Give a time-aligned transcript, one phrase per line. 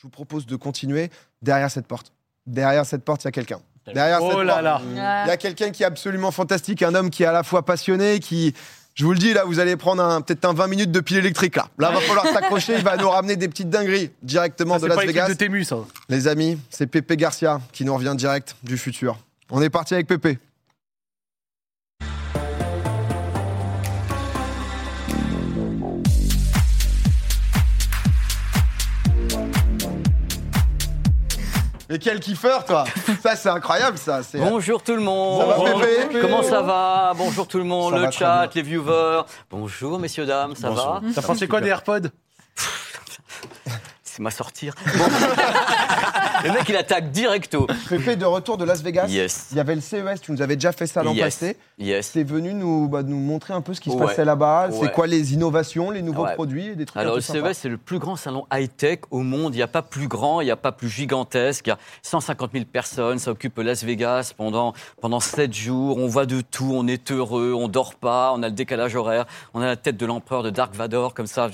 [0.00, 1.10] je vous propose de continuer
[1.42, 2.10] derrière cette porte.
[2.46, 3.58] Derrière cette porte, il y a quelqu'un.
[3.92, 4.80] Derrière Oh cette là porte, là.
[5.24, 7.66] il y a quelqu'un qui est absolument fantastique, un homme qui est à la fois
[7.66, 8.54] passionné, qui,
[8.94, 11.18] je vous le dis, là, vous allez prendre un- peut-être un 20 minutes de pile
[11.18, 11.68] électrique, là.
[11.78, 14.88] Là, va falloir s'accrocher, il va nous ramener des petites dingueries directement Ça, de C'est
[14.88, 15.28] Las pas Vegas.
[15.28, 15.76] de Témus, ça.
[16.08, 19.18] Les amis, c'est Pépé Garcia qui nous revient direct du futur.
[19.50, 20.38] On est parti avec Pépé.
[31.90, 32.84] Mais quel kiffeur, toi
[33.22, 34.22] Ça, c'est incroyable, ça.
[34.22, 34.38] C'est...
[34.38, 35.40] Bonjour tout le monde.
[35.40, 38.18] Ça va, Bonjour, Pépé Comment ça va Bonjour tout le monde, Ça le va très
[38.18, 39.22] chat, les viewers.
[39.50, 42.08] Bonjour messieurs dames, ça va T'as pensé quoi des AirPods?
[44.04, 44.74] C'est ma sortir.
[44.96, 45.04] Bon.
[46.44, 47.66] le mec il attaque directo.
[47.88, 49.06] Pépé, de retour de Las Vegas.
[49.08, 49.48] Yes.
[49.50, 51.24] Il y avait le CES, tu nous avais déjà fait ça l'an Yes.
[51.24, 51.56] passé.
[51.78, 52.10] Yes.
[52.12, 54.68] C'est venu nous, bah, nous montrer un peu ce qui se passait là-bas.
[54.68, 54.78] Ouais.
[54.80, 56.34] C'est quoi les innovations, les nouveaux Ouais.
[56.34, 57.20] produits et des trucs Alors le.
[57.20, 59.54] CES c'est le plus grand salon high-tech au monde.
[59.54, 61.66] Il n'y a pas plus grand, il n'y a pas plus gigantesque.
[61.66, 63.18] Il y a 150 000 personnes.
[63.18, 65.96] Ça occupe Las Vegas pendant pendant 7 jours.
[65.98, 66.70] On voit de tout.
[66.74, 67.52] On est heureux.
[67.56, 68.32] On dort pas.
[68.34, 69.26] On a le décalage horaire.
[69.54, 71.48] On a la tête de l'empereur de Dark Vador comme ça.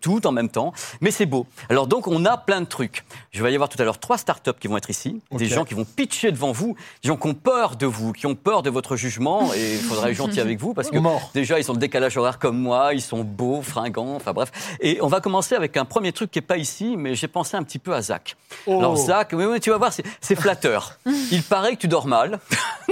[0.00, 0.72] Tout en même temps.
[1.00, 1.46] Mais c'est beau.
[1.68, 3.04] Alors donc on a plein de trucs.
[3.32, 5.20] Je vais y avoir tout à l'heure trois startups qui vont être ici.
[5.32, 6.76] Des gens qui vont pitcher devant vous.
[7.02, 9.52] Des gens qui ont peur de vous, qui ont peur de votre jugement.
[9.54, 11.30] Et il faudra être gentil avec vous parce que Mort.
[11.34, 14.50] Déjà, ils ont le décalage horaire comme moi, ils sont beaux, fringants, enfin bref.
[14.80, 17.56] Et on va commencer avec un premier truc qui est pas ici, mais j'ai pensé
[17.56, 18.36] un petit peu à Zach.
[18.66, 18.78] Oh.
[18.78, 20.98] Alors Zach, oui, oui, tu vas voir, c'est c'est flatteur.
[21.30, 22.40] Il paraît que tu dors mal.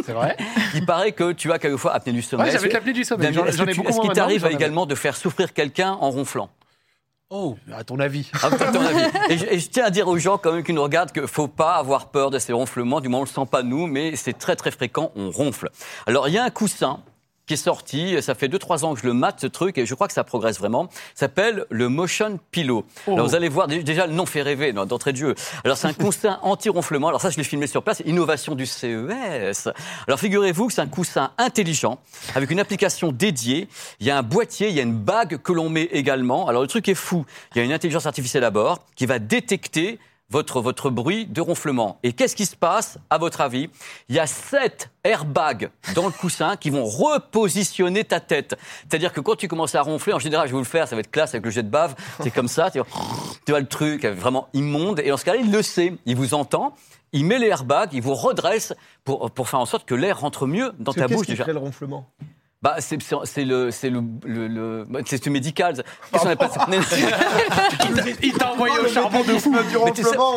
[0.05, 0.37] C'est vrai
[0.75, 2.47] Il paraît que tu as quelquefois apnée du sommeil.
[2.47, 3.33] Ouais, j'avais l'apnée du sommeil.
[3.33, 6.51] J'en Est-ce ai beaucoup qu'il t'arrive également de faire souffrir quelqu'un en ronflant?
[7.37, 8.31] Oh, à ton avis.
[8.45, 9.11] à ton avis.
[9.29, 11.27] Et je, et je tiens à dire aux gens quand même qui nous regardent qu'il
[11.27, 13.01] faut pas avoir peur de ces ronflements.
[13.01, 15.11] Du moins, on le sent pas nous, mais c'est très très fréquent.
[15.17, 15.69] On ronfle.
[16.07, 17.01] Alors, il y a un coussin
[17.47, 18.17] qui est sorti.
[18.23, 20.25] Ça fait 2-3 ans que je le mate, ce truc, et je crois que ça
[20.25, 20.89] progresse vraiment.
[21.15, 22.85] Ça s'appelle le Motion Pillow.
[23.07, 25.35] Alors, vous allez voir, dé- déjà, le nom fait rêver, d'entrée de jeu.
[25.65, 27.09] Alors, c'est un coussin anti-ronflement.
[27.09, 28.03] Alors, ça, je l'ai filmé sur place.
[28.07, 29.69] Innovation du CES.
[30.07, 31.99] Alors, figurez-vous que c'est un coussin intelligent,
[32.35, 33.69] avec une application dédiée.
[34.01, 36.49] Il y a un boîtier, il y a une bague que l'on met également.
[36.49, 37.25] Alors, le truc est fou.
[37.55, 39.99] Il y a une intelligence artificielle à bord qui va détecter
[40.35, 42.01] votre, votre bruit de ronflement.
[42.03, 43.71] Et qu'est-ce qui se passe, à votre avis?
[44.09, 48.57] Il y a sept airbags dans le coussin qui vont repositionner ta tête.
[48.81, 50.97] C'est-à-dire que quand tu commences à ronfler, en général, je vais vous le faire, ça
[50.97, 52.89] va être classe avec le jet de bave, c'est comme ça, tu vois,
[53.47, 54.99] tu vois le truc vraiment immonde.
[54.99, 56.75] Et dans ce cas-là, il le sait, il vous entend,
[57.13, 58.75] il met les airbags, il vous redresse
[59.05, 61.45] pour, pour faire en sorte que l'air rentre mieux dans ta bouche qui déjà.
[61.45, 62.11] crée le ronflement?
[62.65, 62.97] Bah, c'est
[63.45, 65.77] le, c'est le, le, le- bah, c'est le médical.
[65.77, 66.35] Ça
[68.23, 69.51] Il t'a envoyé au charbon de fou.
[69.53, 69.59] du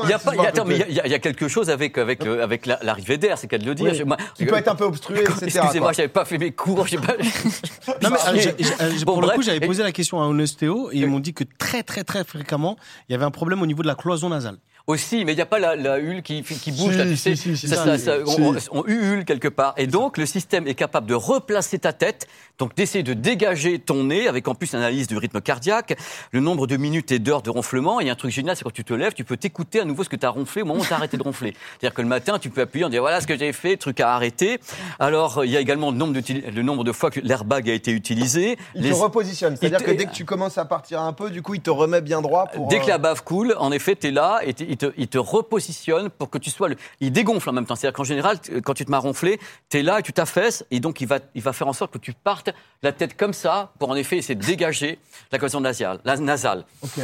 [0.03, 0.99] il y a pas, il y a- excuse-moi, attends, mais il y Pépé.
[0.99, 3.57] a- il y, a quelque chose avec avec le- avec la- l'arrivée d'air, c'est qu'à
[3.57, 3.91] de le dire.
[3.91, 3.95] Oui.
[3.97, 5.35] Je- moi- Qui peut être un peu obstrué, etc.
[5.59, 6.85] Excusez-moi, j'avais pas fait mes cours.
[6.85, 7.13] j'ai Pas...
[7.15, 7.15] Non,
[8.11, 10.19] mais, euh, mais- j'ai- j'ai- euh, Bon, pour le coup, j'avais et- posé la question
[10.21, 12.75] à un ostéo et ils m'ont dit que très, très, très fréquemment,
[13.07, 14.57] il y avait un problème au niveau de la cloison nasale.
[14.87, 17.17] Aussi, mais il n'y a pas la, la hulle qui, qui bouge Si, là, tu
[17.17, 17.35] si, sais.
[17.35, 18.41] si, si, ça, si, ça- ça- si.
[18.41, 19.73] on, on huule quelque part.
[19.75, 22.25] Et donc, le système est capable de replacer ta tête,
[22.57, 25.97] donc d'essayer de dégager ton nez, avec en plus une analyse du rythme cardiaque,
[26.31, 27.99] le nombre de minutes et d'heures de ronflement.
[27.99, 30.09] Et un truc génial, c'est quand tu te lèves, tu peux t'écouter à nouveau ce
[30.09, 31.53] que tu as ronflé au moment où tu as arrêté de ronfler.
[31.81, 33.99] C'est-à-dire que le matin, tu peux appuyer en disant voilà ce que j'ai fait, truc
[33.99, 34.61] à arrêter.
[34.99, 37.73] Alors, il y a également le nombre, d'util- le nombre de fois que l'airbag a
[37.73, 38.57] été utilisé.
[38.73, 39.57] Il Les- te repositionne.
[39.57, 41.99] C'est-à-dire que dès que tu commences à partir un peu, du coup, il te remet
[41.99, 42.69] bien droit pour.
[42.69, 45.07] Dès que euh, la bave coule, en effet, tu es là et il te, il
[45.07, 46.75] te repositionne pour que tu sois le.
[46.99, 47.75] Il dégonfle en même temps.
[47.75, 49.39] C'est-à-dire qu'en général, quand tu te m'as ronflé,
[49.69, 51.93] tu es là et tu t'affaisses et donc il va, il va faire en sorte
[51.93, 52.49] que tu partes
[52.83, 54.99] la tête comme ça pour en effet essayer de dégager
[55.31, 55.99] la cloison nasale.
[56.05, 56.63] La nasale.
[56.83, 56.99] Ok.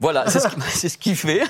[0.00, 1.42] Voilà, c'est ce, qui- c'est ce qu'il fait.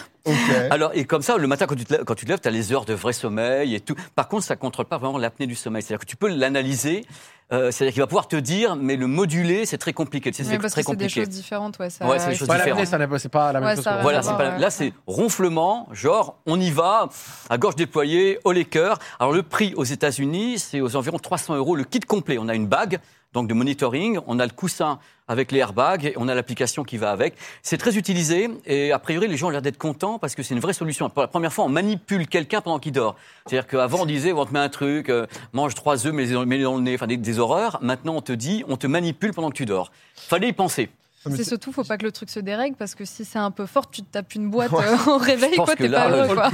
[0.70, 2.50] Alors, et comme ça, le matin, quand tu te lèves, quand tu te lèves, as
[2.50, 3.94] les heures de vrai sommeil et tout.
[4.14, 5.82] Par contre, ça ne contrôle pas vraiment l'apnée du sommeil.
[5.82, 7.04] C'est-à-dire que tu peux l'analyser.
[7.50, 10.30] euh, c'est-à-dire qu'il va pouvoir te dire, mais le moduler, c'est très compliqué.
[10.30, 11.20] Tu sais, Oui, c'est très que c'est des compliqué.
[11.22, 11.88] choses différentes, ouais.
[11.88, 12.86] Ça, Ouais, c'est des choses Pas différentes.
[13.18, 13.84] c'est pas la même Ouais, chose.
[13.86, 14.02] que-.
[14.02, 14.58] Voilà, pas, ouais.
[14.58, 17.08] là c'est ronflement, genre on y va,
[17.50, 18.98] à gorge déployée, au les cœurs.
[19.18, 22.36] Alors le prix aux États-Unis, c'est aux environs 300 euros le kit complet.
[22.38, 22.98] On a une bague,
[23.32, 26.96] donc de monitoring, on a le coussin avec les airbags, et on a l'application qui
[26.96, 27.34] va avec.
[27.62, 30.54] C'est très utilisé et a priori les gens ont l'air d'être contents parce que c'est
[30.54, 31.10] une vraie solution.
[31.10, 33.16] Pour la première fois, on manipule quelqu'un pendant qu'il dort.
[33.46, 36.76] C'est-à-dire qu'avant on disait on te met un truc, euh, mange trois œufs, mets-les dans
[36.76, 37.78] le nez, enfin des, des horreurs.
[37.82, 39.92] Maintenant on te dit on te manipule pendant que tu dors.
[40.14, 40.88] Fallait y penser.
[41.36, 43.66] C'est surtout, faut pas que le truc se dérègle parce que si c'est un peu
[43.66, 46.36] fort, tu te tapes une boîte euh, au réveil, pense quoi, que t'es pas heureux.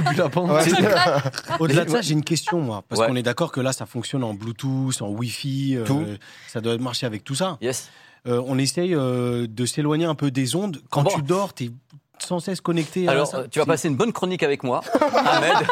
[0.45, 0.71] Ouais.
[1.59, 2.83] Au-delà de ça, j'ai une question, moi.
[2.87, 3.07] Parce Ouais.
[3.07, 5.77] qu'on est d'accord que là, ça fonctionne en Bluetooth, en Wi-Fi.
[5.77, 6.17] euh,
[6.47, 7.57] ça doit marcher avec tout ça.
[7.61, 7.89] Yes.
[8.27, 10.81] Euh, on essaye euh, de s'éloigner un peu des ondes.
[10.89, 11.11] Quand Bon.
[11.13, 11.71] tu dors, tu es
[12.17, 14.81] sans cesse connecté Alors euh, tu vas passer une bonne chronique avec moi,
[15.25, 15.67] Ahmed.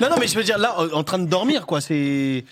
[0.00, 1.80] Non, non, mais je veux dire, là, en train de dormir, quoi.
[1.80, 2.44] C'est.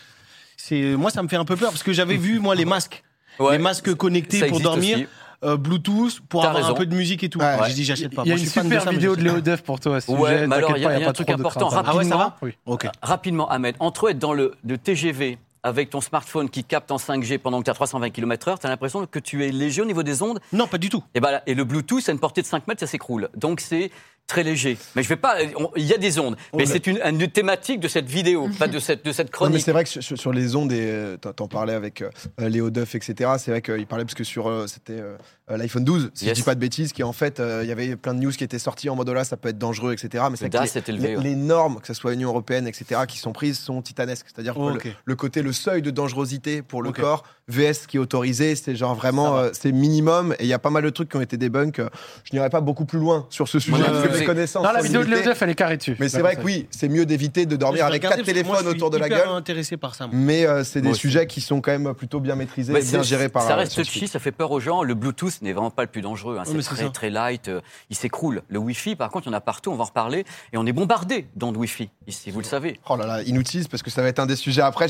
[0.57, 3.03] c'est Moi, ça me fait un peu peur parce que j'avais vu, moi, les masques.
[3.39, 3.53] Ouais.
[3.53, 4.97] Les masques connectés Ça pour existe dormir.
[4.99, 5.07] aussi.
[5.45, 6.75] euh, Bluetooth pour T'as avoir raison.
[6.75, 7.39] un peu de musique et tout.
[7.39, 7.57] Ouais.
[7.69, 8.23] J'ai dit j'achète pas.
[8.25, 9.41] Il y a Moi, une je suis fan super ça, mais vidéo de j'achète Léo
[9.57, 9.97] Duff pour toi.
[9.97, 10.47] à ce Ouais, sujet.
[10.47, 11.41] mais alors, T'inquiète il y a- pas, il y a pas un truc trop de
[11.43, 11.87] important, crainte.
[11.89, 12.53] Ah ouais, ça va Oui.
[12.67, 12.87] Ok.
[13.03, 17.39] Rapidement, Ahmed, entre être dans le, le TGV avec ton smartphone qui capte en 5G
[17.39, 20.03] pendant que tu as 320 km/h, tu as l'impression que tu es léger au niveau
[20.05, 20.39] des ondes.
[20.53, 21.03] Non, pas du tout.
[21.15, 23.29] Et, ben là- et le Bluetooth, à une portée de 5 mètres, ça s'écroule.
[23.37, 23.91] Donc c'est
[24.27, 24.77] très léger.
[24.95, 25.37] Mais je vais pas.
[25.57, 26.37] on- Il y a des ondes.
[26.55, 26.71] mais là.
[26.73, 29.63] c'est une, une thématique de cette vidéo, pas de cette, de cette Non, mais chronique.
[29.65, 33.31] c'est vrai que sur, les ondes, et euh, t'en parlais avec euh, Léo Duff, etc.
[33.39, 35.17] C'est vrai qu'il parlait parce que sur euh, c'était euh,
[35.51, 36.35] euh, l'iPhone 12, si Yes.
[36.37, 38.33] je dis pas de bêtises, qui en fait euh, il y avait plein de news
[38.33, 40.25] qui étaient sorties en mode oh là ça peut être dangereux, etc.
[40.31, 41.23] Mais c'est vrai que les- élevé, les, ouais.
[41.23, 43.03] les normes, que ce soit Union européenne, etc.
[43.07, 44.27] qui sont prises sont titanesques.
[44.35, 44.71] C'est-à-dire que Oh,
[45.05, 48.97] le- côté, le seuil de dangerosité pour le corps, VS qui est autorisé, c'est genre
[48.97, 50.35] vraiment euh, c'est minimum.
[50.41, 51.79] Et il y a pas mal de trucs qui ont été débunk.
[51.79, 51.89] Euh,
[52.25, 54.65] Je n'irai pas beaucoup plus loin sur ce sujet parce que mes connaissances.
[54.65, 55.97] Non, la vidéo de Léo elle est carrée dessus.
[56.01, 58.99] Mais c'est vrai que oui, c'est mieux d'éviter de dormir avec quatre téléphones autour de
[58.99, 59.29] la gueule.
[59.29, 60.07] intéressé par ça.
[60.09, 60.17] moi.
[60.17, 63.29] Mais euh, c'est des sujets qui sont quand même plutôt bien maîtrisés et bien gérés
[63.29, 64.83] par Ça reste touchy, ça fait peur aux gens.
[64.83, 66.39] Le Bluetooth n'est vraiment pas le plus dangereux.
[66.39, 66.43] hein.
[66.45, 67.51] C'est très, très light.
[67.91, 68.43] Il s'écroule.
[68.49, 69.71] Le Wi-Fi, par contre, il y en a partout.
[69.71, 70.25] On va en reparler.
[70.53, 72.31] Et on est bombardé d'ondes Wi-Fi ici.
[72.33, 72.81] Vous le savez.
[72.89, 74.89] Oh là là, inutile parce que ça va être un des sujets après.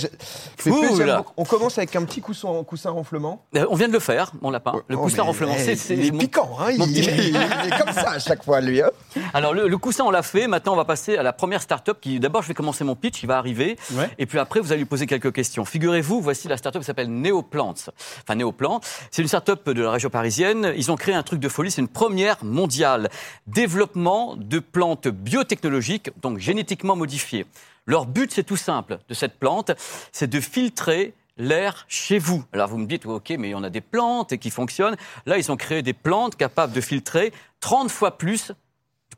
[1.36, 3.44] On commence avec un petit coussin, coussin ronflement.
[3.56, 4.74] Euh, On vient de le faire, mon lapin.
[4.88, 5.54] Le Oh, coussin mais, renflement.
[5.56, 8.10] eh, c'est- c'est il est mon- piquant, hein, il, mon petit- il est comme ça
[8.12, 8.80] à chaque fois lui.
[8.82, 8.90] hein.
[9.34, 11.98] Alors le, le coussin on l'a fait, maintenant on va passer à la première start-up
[12.00, 14.10] qui d'abord je vais commencer mon pitch, il va arriver Ouais.
[14.18, 15.64] et puis après vous allez lui poser quelques questions.
[15.64, 17.74] Figurez-vous, voici la start-up qui s'appelle Neoplants.
[18.22, 21.48] Enfin Neoplant, c'est une start-up de la région parisienne, ils ont créé un truc de
[21.48, 23.08] folie, c'est une première mondiale.
[23.46, 27.46] Développement de plantes biotechnologiques donc génétiquement modifiées.
[27.86, 29.70] Leur but c'est tout simple de cette plante,
[30.12, 32.44] c'est de filtrer l'air chez vous.
[32.52, 34.96] Alors vous me dites, ok, mais on a des plantes qui fonctionnent.
[35.26, 38.52] Là, ils ont créé des plantes capables de filtrer 30 fois plus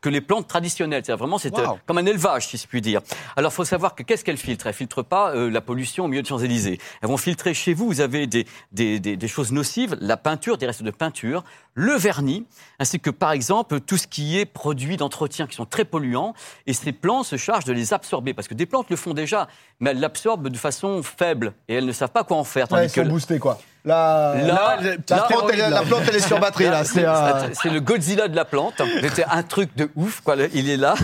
[0.00, 1.02] que les plantes traditionnelles.
[1.04, 1.60] C'est vraiment c'est Wow.
[1.60, 3.00] euh, comme un élevage, si je puis dire.
[3.36, 6.08] Alors, il faut savoir que qu'est-ce qu'elles filtrent Elles filtrent pas euh, la pollution au
[6.08, 6.78] milieu de Champs-Élysées.
[7.02, 7.86] Elles vont filtrer chez vous.
[7.86, 11.42] Vous avez des, des, des, des choses nocives, la peinture, des restes de peinture,
[11.74, 12.46] le vernis,
[12.78, 16.34] ainsi que par exemple tout ce qui est produits d'entretien qui sont très polluants.
[16.66, 19.48] Et ces plantes se chargent de les absorber parce que des plantes le font déjà,
[19.80, 22.64] mais elles l'absorbent de façon faible et elles ne savent pas quoi en faire.
[22.64, 23.58] Ouais, Tandis ils sont que quoi.
[23.84, 24.96] Là, la, là,
[25.28, 26.84] plante, elle, est- la plante, elle est sur batterie là.
[26.84, 28.82] C'est euh, c'est le Godzilla de la plante.
[29.00, 30.36] C'était un truc de ouf, quoi.
[30.52, 30.94] Il est là.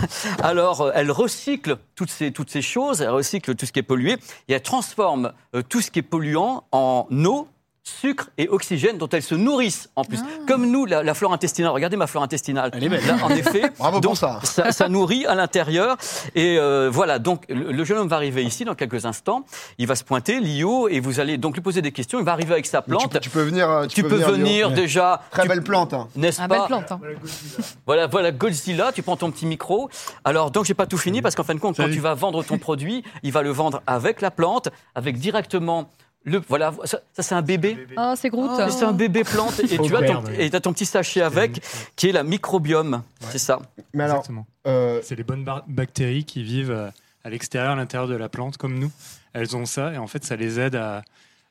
[0.43, 3.83] Alors, euh, elle recycle toutes ces, toutes ces choses, elle recycle tout ce qui est
[3.83, 4.17] pollué,
[4.47, 7.47] et elle transforme euh, tout ce qui est polluant en eau,
[7.89, 10.19] sucre et oxygène dont elles se nourrissent en plus.
[10.47, 11.71] Comme nous, la, la flore intestinale.
[11.71, 12.71] Regardez ma flore intestinale.
[12.73, 13.05] Elle est belle.
[13.05, 13.71] Là, en effet.
[13.77, 14.39] Bravo pour donc, ça.
[14.43, 14.71] ça.
[14.71, 15.95] ça nourrit à l'intérieur.
[16.33, 19.45] Et euh, voilà, donc le, le jeune homme va arriver ici dans quelques instants.
[19.77, 22.17] Il va se pointer, Lio, et vous allez donc lui poser des questions.
[22.19, 23.11] Il va arriver avec sa tu, plante.
[23.11, 23.69] peux- tu peux venir.
[23.69, 25.21] euh, Tu, peux venir déjà.
[25.29, 25.93] Très tu- belle plante.
[25.93, 26.07] hein.
[26.15, 26.91] N'est-ce Ah, pas belle plante.
[26.91, 26.99] hein.
[27.85, 29.89] voilà, voilà, Godzilla, tu prends ton petit micro.
[30.23, 32.43] Alors, donc, j'ai pas tout fini parce qu'en fin de compte, quand tu vas vendre
[32.43, 35.89] ton produit, il va le vendre avec la plante, avec directement
[36.25, 36.41] le.
[36.49, 37.87] Voilà, ça, ça, c'est un bébé.
[37.97, 38.51] Oh, c'est Groot.
[38.69, 41.61] C'est un bébé plante et tu as ton, et ton petit sachet avec
[41.95, 43.01] qui est la microbiome.
[43.29, 43.59] C'est ça.
[43.93, 44.45] Mais alors, Exactement.
[44.67, 46.89] euh, C'est les bonnes bactéries qui vivent euh,
[47.23, 48.91] à l'extérieur, à l'intérieur de la plante, comme nous.
[49.33, 51.03] Elles ont ça et en fait, ça les aide à,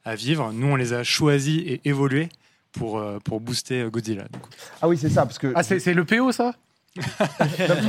[0.04, 0.52] à vivre.
[0.52, 2.28] Nous, on les a choisis et évolués
[2.72, 4.24] pour, euh, pour booster Godzilla.
[4.32, 4.50] du coup.
[4.82, 6.54] ah oui, c'est ça parce que Ah, c'est le PO, ça?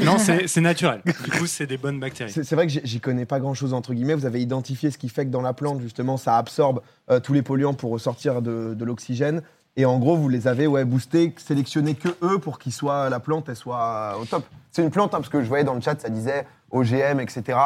[0.04, 1.02] Non, c'est naturel.
[1.06, 2.32] Du coup, c'est des bonnes bactéries.
[2.32, 4.16] C'est vrai que j'y- connais pas grand chose entre guillemets.
[4.16, 6.82] Vous avez identifié ce qui fait que dans la plante, justement, ça absorbe
[7.12, 9.42] euh, tous les polluants pour ressortir de, de l'oxygène.
[9.78, 13.20] Et en gros, vous les avez ouais, boostés, sélectionnés que eux pour qu'ils soient la
[13.20, 14.46] plante, elle soit au top.
[14.72, 17.58] C'est une plante, hein, parce que je voyais dans le chat, ça disait OGM, etc.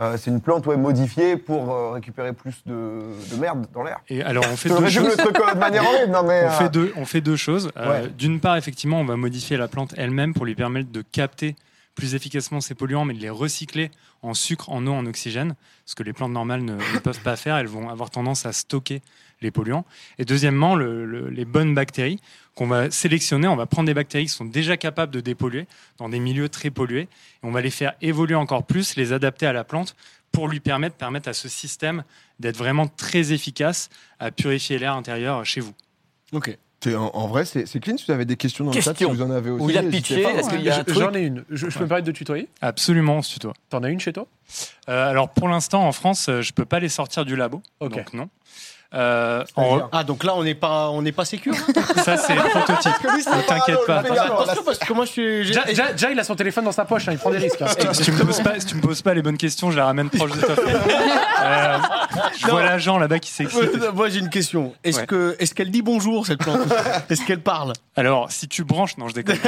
[0.00, 4.00] Euh, c'est une plante ouais, modifiée pour euh, récupérer plus de, de merde dans l'air.
[4.08, 5.16] Et alors, on fait deux choses.
[5.18, 6.44] euh, de manière horrible, non mais.
[6.44, 7.70] On euh, fait deux, on fait deux choses.
[7.76, 8.08] Ouais.
[8.16, 11.54] D'une part, effectivement, on va modifier la plante elle-même pour lui permettre de capter
[11.94, 13.90] plus efficacement ces polluants, mais de les recycler
[14.22, 15.54] en sucre, en eau, en oxygène,
[15.84, 17.56] ce que les plantes normales ne, ne peuvent pas faire.
[17.56, 19.02] Elles vont avoir tendance à stocker
[19.42, 19.84] les polluants.
[20.18, 22.20] Et deuxièmement, le- le- les bonnes bactéries
[22.54, 25.66] qu'on va sélectionner, on va prendre des bactéries qui sont déjà capables de dépolluer
[25.98, 27.08] dans des milieux très pollués, et
[27.42, 29.96] on va les faire évoluer encore plus, les adapter à la plante
[30.32, 32.04] pour lui permettre, permettre à ce système
[32.38, 35.72] d'être vraiment très efficace à purifier l'air intérieur chez vous.
[36.32, 36.56] Ok.
[36.86, 37.98] En, en vrai, c'est clean.
[37.98, 39.64] Si vous avez des questions dans le chat, si vous en avez aussi.
[39.64, 41.44] Où il y a truc J'en ai une.
[41.50, 42.48] Je, je peux me permettre de tutoyer?
[42.62, 43.52] Absolument, on se tutoie.
[43.68, 44.26] T'en as une chez toi?
[44.88, 47.90] Euh, alors pour l'instant en France, je peux pas les sortir du labo, Ok.
[47.92, 48.30] donc non.
[48.92, 51.54] Euh, en- Ah, donc là, on n'est pas, on n'est pas sécure.
[52.04, 52.92] ça c'est le prototype.
[53.04, 53.98] Ne t'inquiète pas.
[53.98, 55.44] Attention, parce que moi, je suis.
[55.44, 57.38] j'ai- Ja, Ja- Ja, il a son téléphone dans sa poche, hein, il prend des
[57.38, 57.62] risques.
[57.62, 57.66] hein.
[57.92, 59.84] Si tu, me poses pas, si tu me poses pas les bonnes questions, je la
[59.84, 60.54] ramène proche de toi.
[61.42, 61.78] Euh,
[62.38, 63.94] Je vois l'agent là-bas qui s'excite.
[63.94, 64.74] Moi, j'ai une question.
[64.84, 65.06] Est-ce Ouais.
[65.06, 66.60] que est-ce qu'elle dit bonjour cette plante
[67.10, 69.38] Est-ce qu'elle parle Alors, si tu branches, non, je déconne.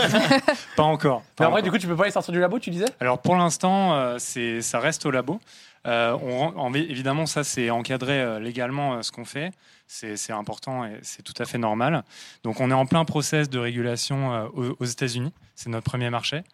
[0.76, 1.22] pas encore.
[1.38, 1.62] Mais pas en vrai, encore.
[1.64, 2.87] du coup, tu peux pas les sortir du labo, tu disais?
[3.00, 5.38] Alors pour l'instant, euh, c'est ça reste au labo.
[5.86, 9.50] Euh, on, évidemment, ça c'est encadré euh, légalement euh, ce qu'on fait.
[9.86, 12.02] C'est important et c'est tout à fait normal.
[12.44, 15.34] Donc on est en plein process de régulation aux, États-Unis.
[15.54, 16.44] C'est notre premier marché.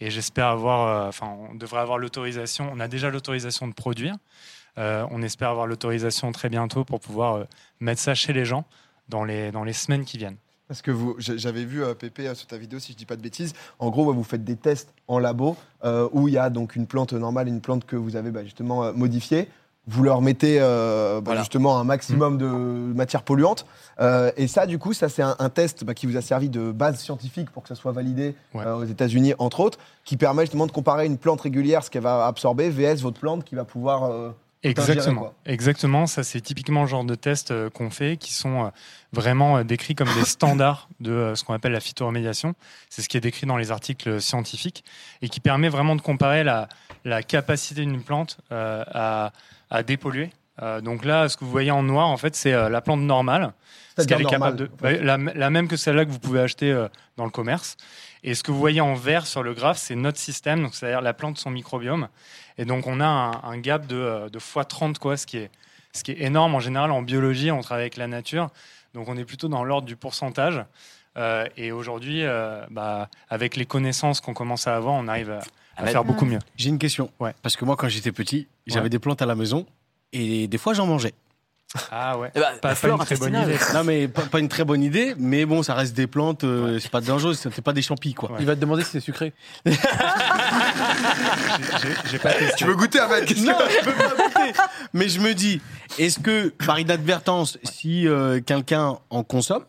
[0.00, 2.68] Et j'espère avoir, enfin, on devrait avoir l'autorisation.
[2.72, 4.16] On a déjà l'autorisation de produire.
[4.76, 7.46] On espère avoir l'autorisation très bientôt pour pouvoir
[7.78, 8.64] mettre ça chez les gens
[9.08, 10.38] dans les, dans les semaines qui viennent.
[10.70, 13.16] Parce que vous, j'avais vu euh, Pépé euh, sur ta vidéo, si je dis pas
[13.16, 13.54] de bêtises.
[13.80, 16.86] En gros, vous faites des tests en labo euh, où il y a donc une
[16.86, 19.48] plante normale, une plante que vous avez bah, justement euh, modifiée.
[19.88, 21.40] Vous leur mettez bah, Voilà.
[21.40, 23.66] justement un maximum de matières polluantes.
[23.98, 26.48] Euh, et ça, du coup, ça c'est un, un test bah, qui vous a servi
[26.48, 28.64] de base scientifique pour que ça soit validé Ouais.
[28.64, 32.28] aux États-Unis, entre autres, qui permet justement de comparer une plante régulière, ce qu'elle va
[32.28, 34.32] absorber, vs votre plante qui va pouvoir.
[34.62, 35.32] Exactement.
[35.46, 36.06] Exactement.
[36.06, 38.68] Ça, c'est typiquement le genre de tests euh, qu'on fait qui sont euh,
[39.12, 42.54] vraiment euh, décrits comme des standards de ce qu'on appelle la phytoremédiation.
[42.90, 44.84] C'est ce qui est décrit dans les articles scientifiques
[45.22, 46.68] et qui permet vraiment de comparer la,
[47.06, 49.32] la capacité d'une plante à,
[49.70, 50.30] à dépolluer.
[50.82, 53.54] Donc là, ce que vous voyez en noir, en fait, c'est la plante normale.
[53.96, 56.86] Ce qu'elle est capable la, la même que celle-là que vous pouvez acheter
[57.16, 57.78] dans le commerce.
[58.22, 61.00] Et ce que vous voyez en vert sur le graphe, c'est notre système, donc c'est-à-dire
[61.00, 62.08] la plante, son microbiome.
[62.60, 65.50] Et donc on a un, un gap de, euh, de x30, quoi, ce qui, est,
[65.94, 66.54] ce qui est énorme.
[66.54, 68.50] En général, en biologie, on travaille avec la nature,
[68.92, 70.62] donc on est plutôt dans l'ordre du pourcentage.
[71.16, 75.38] Euh, et aujourd'hui, euh, bah, avec les connaissances qu'on commence à avoir, on arrive
[75.76, 76.38] à, faire beaucoup mieux.
[76.56, 77.10] J'ai une question.
[77.18, 77.34] Ouais.
[77.42, 78.88] Parce que moi, quand j'étais petit, j'avais Ouais.
[78.90, 79.66] des plantes à la maison
[80.12, 81.14] et des fois j'en mangeais.
[81.92, 82.30] Ah ouais.
[82.34, 83.56] Eh ben, Pas, une très bonne idée.
[83.74, 86.78] Non, mais pas, pas une très bonne idée, mais bon, ça reste des plantes, euh,
[86.80, 88.30] c'est pas dangereux, c'est pas des champis, quoi.
[88.32, 88.38] Ouais.
[88.40, 89.32] Il va te demander si c'est sucré.
[89.64, 89.78] J'ai-
[92.10, 92.54] J'ai pas testé.
[92.56, 94.52] Tu veux goûter avec Non, je peux pas goûter.
[94.92, 95.60] Mais je me dis,
[95.98, 99.64] est-ce que par inadvertance, si euh, quelqu'un en consomme,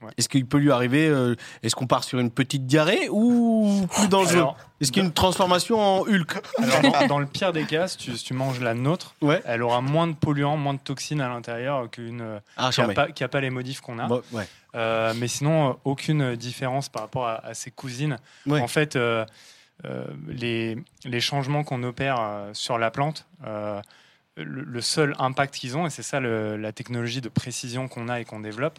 [0.00, 0.10] Ouais.
[0.16, 4.06] est-ce qu'il peut lui arriver, euh, est-ce qu'on part sur une petite diarrhée ou plus
[4.08, 7.64] dangereux Est-ce qu'il y a une transformation en Hulk alors, dans, dans le pire des
[7.64, 9.42] cas, si tu, si tu manges la nôtre, Ouais.
[9.44, 12.94] elle aura moins de polluants, moins de toxines à l'intérieur qu'une euh, Ah, qui n'a
[12.94, 14.06] pas, pas les modifs qu'on a.
[14.06, 14.46] Bon, ouais.
[14.76, 18.18] Euh, mais sinon, euh, aucune différence par rapport à, à ses cousines.
[18.46, 18.60] Ouais.
[18.60, 19.24] En fait, euh,
[19.84, 20.76] euh, les,
[21.06, 22.20] les changements qu'on opère
[22.52, 23.80] sur la plante, euh,
[24.36, 28.08] le, le seul impact qu'ils ont, et c'est ça le- la technologie de précision qu'on
[28.08, 28.78] a et qu'on développe,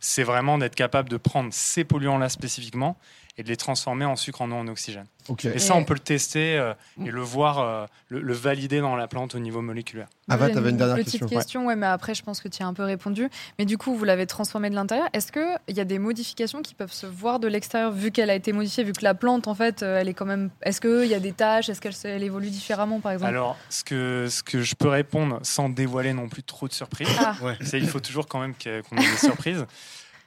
[0.00, 2.96] c'est vraiment d'être capable de prendre ces polluants-là spécifiquement
[3.36, 5.06] et de les transformer en sucre en eau en oxygène.
[5.42, 8.94] Et ça, on peut le tester euh, et le voir, euh, le, le valider dans
[8.94, 10.06] la plante au niveau moléculaire.
[10.28, 11.26] Ava, J'ai t'avais une dernière petite question.
[11.38, 13.28] question, ouais, mais après, je pense que tu y as un peu répondu.
[13.58, 15.08] Mais du coup, vous l'avez transformée de l'intérieur.
[15.14, 18.34] Est-ce qu'il y a des modifications qui peuvent se voir de l'extérieur, vu qu'elle a
[18.34, 20.50] été modifiée, vu que la plante, en fait, euh, elle est quand même.
[20.62, 21.70] Est-ce qu'il y a des tâches?
[21.70, 23.30] Est-ce qu'elle elle évolue différemment, par exemple?
[23.30, 27.08] Alors, ce que, ce que je peux répondre sans dévoiler non plus trop de surprises,
[27.18, 27.34] Ah.
[27.42, 27.56] Ouais.
[27.62, 29.64] c'est il faut toujours quand même qu'on ait des surprises.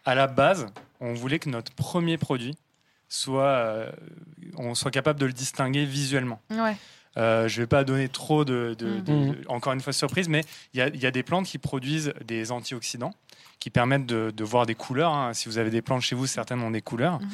[0.06, 0.68] À la base,
[1.02, 2.56] on voulait que notre premier produit
[3.10, 3.92] soit, euh,
[4.58, 6.42] on soit capable de le distinguer visuellement.
[6.52, 6.76] Ouais.
[7.18, 10.30] Euh, je ne vais pas donner trop de, de- de- de- encore une fois, surprise,
[10.30, 13.14] mais il y a, il y a des plantes qui produisent des antioxydants
[13.60, 15.14] qui permettent de, de voir des couleurs.
[15.14, 15.34] hein.
[15.34, 17.20] Si vous avez des plantes chez vous, certaines ont des couleurs.
[17.20, 17.30] Mhm.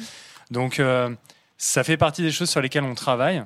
[0.52, 1.14] Donc, euh,
[1.58, 3.44] ça fait partie des choses sur lesquelles on travaille.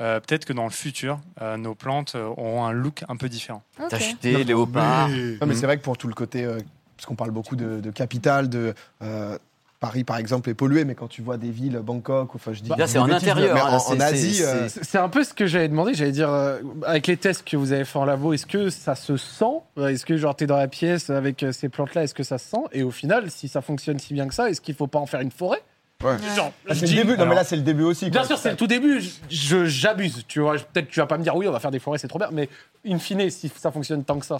[0.00, 3.62] Euh, Peut-être que dans le futur, euh, nos plantes auront un look un peu différent.
[3.80, 3.88] Ok.
[3.90, 5.08] T'acheter léopard.
[5.08, 6.58] Non, mais c'est vrai que pour tout le côté, euh,
[6.96, 9.38] parce qu'on parle beaucoup de, de capital, de euh,
[9.80, 12.70] Paris par exemple est pollué, mais quand tu vois des villes, Bangkok, enfin je dis.
[12.70, 14.68] Là, des c'est en bêtises, intérieur, mais hein, en, là, en c'est- Asie, c'est- euh,
[14.68, 15.92] C'est un peu ce que j'avais demandé.
[15.92, 18.94] J'allais dire, euh, avec les tests que vous avez fait en labo, est-ce que ça
[18.94, 19.44] se sent
[19.78, 22.62] Est-ce que, genre, t'es dans la pièce avec ces plantes-là, est-ce que ça se sent
[22.72, 25.06] Et au final, si ça fonctionne si bien que ça, est-ce qu'il faut pas en
[25.06, 25.62] faire une forêt
[26.02, 26.16] ouais.
[26.34, 27.16] Genre, Ah, je c'est le dis- début.
[27.18, 28.08] Non, mais là c'est le début aussi.
[28.10, 28.28] Bien quoi.
[28.28, 29.02] sûr, c'est le tout début.
[29.28, 30.24] J'abuse.
[30.26, 32.08] Tu vois, peut-être tu vas pas me dire oui, on va faire des forêts, c'est
[32.08, 32.28] trop bien.
[32.32, 32.48] Mais
[32.86, 34.38] in fine, si ça fonctionne tant que ça.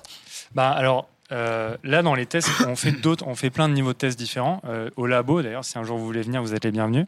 [0.55, 3.93] Bah alors euh, là dans les tests, on fait d'autres, on fait plein de niveaux
[3.93, 5.43] de tests différents euh, au labo.
[5.43, 7.07] D'ailleurs, si un jour vous voulez venir, vous êtes les bienvenus.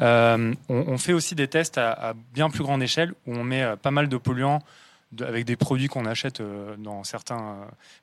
[0.00, 3.44] Euh, on, on fait aussi des tests à, à bien plus grande échelle où on
[3.44, 4.60] met pas mal de polluants
[5.12, 6.42] de- avec des produits qu'on achète
[6.78, 7.56] dans certains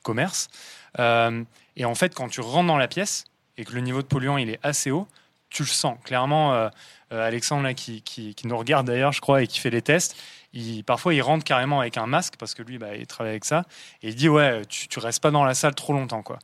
[0.04, 0.50] commerces.
[0.98, 3.26] Et en fait, quand tu rentres dans la pièce
[3.58, 5.08] et que le niveau de polluant il est assez haut,
[5.50, 6.70] tu le sens clairement.
[7.12, 10.18] Alexandre là, qui, qui- qui nous regarde d'ailleurs, je crois, et qui fait les tests.
[10.56, 13.46] Il, parfois, il rentre carrément avec un masque parce que lui, bah, il travaille avec
[13.46, 13.66] ça.
[14.02, 16.40] Et il dit ouais, tu, tu restes pas dans la salle trop longtemps quoi.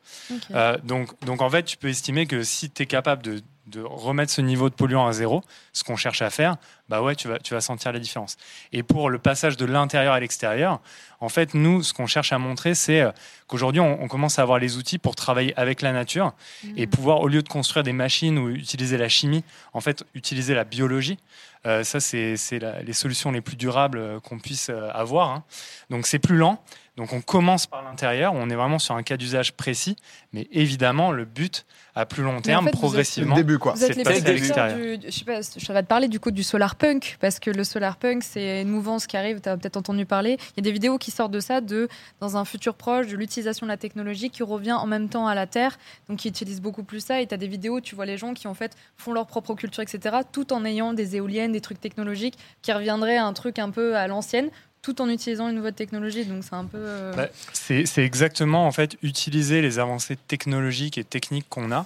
[0.54, 3.82] Euh, donc, donc en fait, tu peux estimer que si tu es capable de, de
[3.82, 6.58] remettre ce niveau de polluant à zéro, ce qu'on cherche à faire,
[6.90, 8.36] bah ouais, tu vas, tu vas sentir la différence.
[8.74, 10.82] Et pour le passage de l'intérieur à l'extérieur,
[11.22, 13.12] en fait, nous, ce qu'on cherche à montrer, c'est euh,
[13.48, 16.34] qu'aujourd'hui, on, on commence à avoir les outils pour travailler avec la nature
[16.76, 16.90] et Mm.
[16.90, 20.64] pouvoir, au lieu de construire des machines ou utiliser la chimie, en fait, utiliser la
[20.66, 21.18] biologie
[21.84, 22.36] ça, c'est
[22.84, 25.30] les solutions les plus durables euh, qu'on puisse euh, avoir.
[25.30, 25.44] hein.
[25.90, 26.64] Donc, c'est plus lent.
[27.02, 28.34] Donc, on commence par l'intérieur.
[28.36, 29.96] On est vraiment sur un cas d'usage précis.
[30.34, 31.66] Mais évidemment, le but,
[31.96, 33.74] à plus long terme, en fait, vous êtes- C'est progressivement, le début, quoi.
[33.74, 35.00] Vous êtes c'est les à l'extérieur.
[35.04, 37.64] je sais pas, je vais te parler du coup du solar punk parce que le
[37.64, 39.42] solar punk c'est une mouvance qui arrive.
[39.42, 40.38] Tu as peut-être entendu parler.
[40.56, 41.90] Il y a des vidéos qui sortent de ça, de
[42.20, 45.34] dans un futur proche, de l'utilisation de la technologie qui revient en même temps à
[45.34, 47.20] la terre, donc qui utilisent beaucoup plus ça.
[47.20, 49.56] Et tu as des vidéos, tu vois les gens qui en fait font leur propre
[49.56, 50.18] culture, etc.
[50.32, 53.98] Tout en ayant des éoliennes, des trucs technologiques qui reviendraient à un truc un peu
[53.98, 54.50] à l'ancienne,
[54.82, 56.26] tout en utilisant une nouvelle technologie.
[56.26, 56.78] Donc c'est un peu.
[56.80, 61.86] euh, Bah, C'est exactement en fait utiliser les avancées technologiques et techniques qu'on a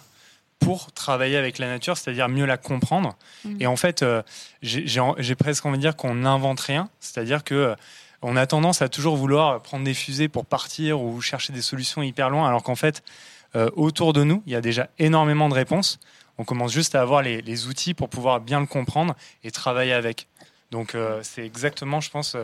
[0.59, 3.15] pour travailler avec la nature, c'est-à-dire mieux la comprendre.
[3.43, 3.57] Mhm.
[3.59, 4.21] Et en fait, euh,
[4.61, 7.75] j'ai presque envie de dire qu'on n'invente rien, c'est-à-dire que euh,
[8.21, 12.01] on a tendance à toujours vouloir prendre des fusées pour partir ou chercher des solutions
[12.01, 13.03] hyper loin, alors qu'en fait,
[13.75, 15.99] autour de nous, il y a déjà énormément de réponses.
[16.39, 19.93] On commence juste à avoir les, les outils pour pouvoir bien le comprendre et travailler
[19.93, 20.27] avec.
[20.71, 22.35] Donc, c'est exactement, je pense,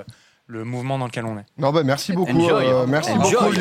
[0.51, 1.45] le mouvement dans lequel on est.
[1.57, 2.31] Non, bah, merci beaucoup.
[2.31, 2.65] Enjoy.
[2.67, 3.51] euh, merci Enjoy.
[3.53, 3.55] beaucoup,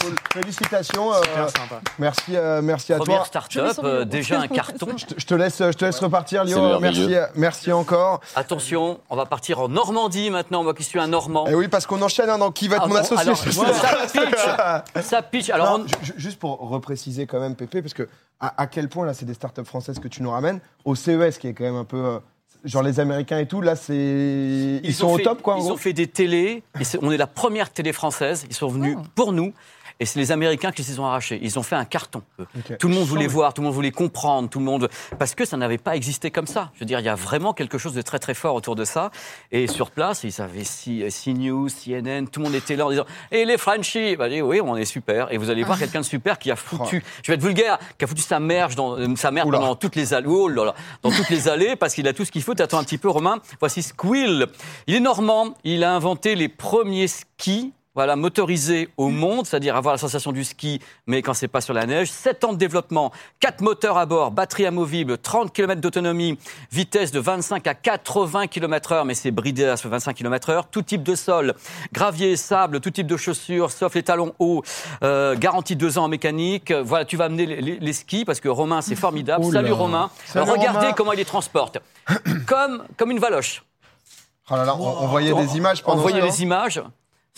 [0.00, 0.14] cool.
[0.32, 1.12] Félicitations.
[1.12, 1.80] euh, Super sympa.
[1.98, 3.26] merci, euh, merci à Première toi.
[3.26, 4.88] start-up, me sens euh, déjà un carton.
[4.96, 7.08] Je te, je te laisse, je te laisse repartir, merveilleux.
[7.08, 8.20] Merci, merci encore.
[8.34, 11.46] Attention, on va partir en Normandie maintenant, moi qui suis un Normand.
[11.46, 13.20] Et oui, parce qu'on enchaîne hein, dans qui va être Ah mon bon, associé.
[13.22, 15.50] alors, ça pitch, ça pitch.
[15.50, 18.08] Alors, Non, on- juste pour repréciser quand même, Pépé, parce que
[18.40, 21.38] à, à quel point là, c'est des startups françaises que tu nous ramènes au CES,
[21.38, 22.18] qui est quand même un peu euh,
[22.64, 23.60] genre les Américains et tout.
[23.60, 25.56] Là, c'est ils, sont ont au top, quoi.
[25.58, 25.72] Ils gros.
[25.72, 26.62] ont fait des télés.
[27.02, 28.44] on est la première télé française.
[28.48, 29.02] Ils sont venus Oh.
[29.14, 29.52] pour nous.
[29.98, 31.38] Et c'est les Américains qui les ont arrachés.
[31.42, 32.22] Ils ont fait un carton.
[32.78, 35.44] Tout le monde voulait voir, tout le monde voulait comprendre, tout le monde parce que
[35.46, 36.70] ça n'avait pas existé comme ça.
[36.74, 38.84] Je veux dire, il y a vraiment quelque chose de très très fort autour de
[38.84, 39.10] ça.
[39.52, 43.06] Et sur place, ils avaient C- CNews, CNN, tout le monde était là en disant
[43.32, 44.16] "Et les Frenchies?
[44.16, 47.02] Bah, Oui, on est super." Et vous allez voir quelqu'un de super qui a foutu,
[47.22, 49.58] je vais être vulgaire, qui a foutu sa merde dans euh, sa Oula.
[49.58, 52.30] dans toutes les allées, oh là, dans toutes les allées parce qu'il a tout ce
[52.32, 52.54] qu'il faut.
[52.54, 53.38] T'attends un petit peu, Romain?
[53.60, 54.46] Voici Squill.
[54.86, 55.54] Il est normand.
[55.64, 60.44] Il a inventé les premiers skis voilà, motorisé au monde, c'est-à-dire avoir la sensation du
[60.44, 62.10] ski, mais quand c'est pas sur la neige.
[62.10, 63.10] 7 ans de développement,
[63.40, 66.38] 4 moteurs à bord, batterie amovible, 30 km d'autonomie,
[66.70, 70.68] vitesse de 25 à 80 km heure, mais c'est bridé à ce 25 km heure,
[70.68, 71.54] tout type de sol,
[71.92, 74.62] gravier, sable, tout type de chaussures, sauf les talons hauts,
[75.02, 76.70] euh, garantie 2 ans en mécanique.
[76.72, 79.42] Voilà, tu vas amener les, les- les skis parce que Romain, c'est formidable.
[79.44, 79.60] Oula.
[79.60, 80.10] Salut Romain.
[80.26, 80.92] Salut, regardez Romain.
[80.92, 81.78] comment il les transporte.
[82.46, 83.64] comme, comme une valoche.
[84.50, 86.82] Oh là là, on, on voyait des images pendant Envoyez ça, les images.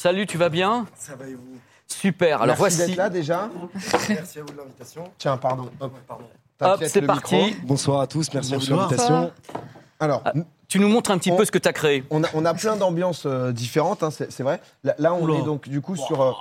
[0.01, 1.59] Salut, tu vas bien Ça va et vous
[1.89, 2.43] Super.
[2.43, 2.77] Alors Merci voici.
[2.91, 3.51] d'être là déjà.
[4.09, 5.11] Merci à vous de l'invitation.
[5.19, 5.69] Tiens, pardon.
[5.81, 6.25] Hop, Pardon.
[6.25, 7.35] Hop, t'inquiète, c'est le parti.
[7.35, 7.61] micro.
[7.65, 8.91] Bonsoir à tous, merci à vous de Bonsoir.
[8.91, 9.33] l'invitation.
[9.99, 10.33] Alors, Ah.
[10.69, 12.05] Tu nous montres un petit On- peu ce que tu as créé.
[12.11, 14.61] on a, on a plein d'ambiances euh, différentes, hein, c'est c'est vrai.
[14.85, 15.39] Là, là, on Oula.
[15.39, 16.33] est donc du coup sur euh,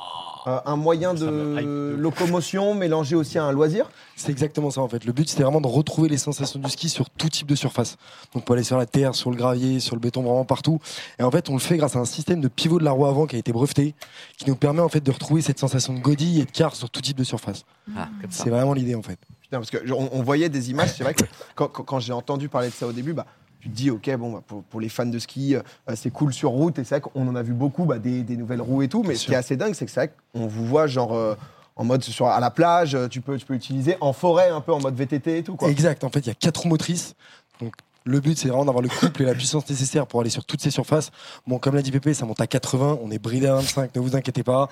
[0.47, 3.89] euh, un moyen Ça de locomotion mélangé aussi à un loisir.
[4.15, 5.06] C'est exactement ça en fait.
[5.06, 7.97] Le but c'était vraiment de retrouver les sensations du ski sur tout type de surface.
[8.34, 10.80] Donc on peut aller sur la terre, sur le gravier, sur le béton, vraiment partout.
[11.19, 13.06] Et en fait on le fait grâce à un système de pivot de la roue
[13.06, 13.95] avant qui a été breveté,
[14.38, 16.89] qui nous permet en fait de retrouver cette sensation de godille et de quart sur
[16.89, 17.63] tout type de surface.
[17.95, 18.10] Ah.
[18.30, 19.17] C'est vraiment l'idée en fait.
[19.41, 21.23] Putain, parce que on, on voyait des images, c'est vrai que
[21.56, 23.26] quand, quand- quand j'ai entendu parler de ça au début, bah,
[23.67, 25.62] tu te dis, ok, bon, bah, pour, pour les fans de ski, euh,
[25.95, 28.38] c'est cool sur route, et c'est vrai qu'on en a vu beaucoup, bah, des, des
[28.38, 30.13] nouvelles roues et tout, mais Bien ce qui est assez dingue, c'est que c'est vrai
[30.34, 31.36] qu'on vous voit genre euh,
[31.75, 34.62] en mode sur, à la plage, euh, tu peux, tu peux l'utiliser en forêt, un
[34.62, 35.69] peu en mode VTT et tout, quoi.
[35.69, 37.15] Exact, en fait il y a quatre roues motrices.
[37.62, 37.73] Donc
[38.06, 40.62] le but c'est vraiment d'avoir le couple et la puissance nécessaire pour aller sur toutes
[40.62, 41.12] ces surfaces.
[41.45, 43.99] Bon comme l'a dit Pépé, ça monte à 80, on est bridé à 25, ne
[43.99, 44.69] vous inquiétez pas.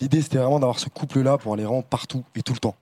[0.00, 2.74] L'idée c'était vraiment d'avoir ce couple là pour aller vraiment partout et tout le temps.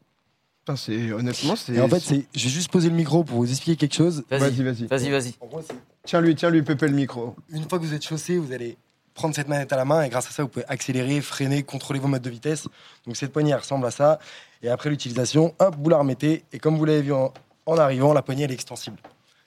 [0.65, 1.73] Putain, c'est, honnêtement, c'est.
[1.75, 4.23] Et en fait, c'est, je vais juste poser le micro pour vous expliquer quelque chose.
[4.31, 4.87] Vas-y, Vas-y, vas-y.
[4.87, 5.35] vas-y, vas-y.
[5.41, 7.35] En gros, c'est Tiens-lui, tiens-lui, Pépé, le micro.
[7.51, 8.77] une fois que vous êtes chaussé, vous allez
[9.15, 11.99] prendre cette manette à la main et grâce à ça, vous pouvez accélérer, freiner, contrôler
[12.01, 12.67] vos modes de vitesse.
[13.07, 14.19] Donc cette poignée elle ressemble à ça.
[14.63, 16.45] Et après l'utilisation, hop, vous la remettez.
[16.53, 17.33] Et comme vous l'avez vu en,
[17.67, 18.97] en arrivant, la poignée elle est extensible.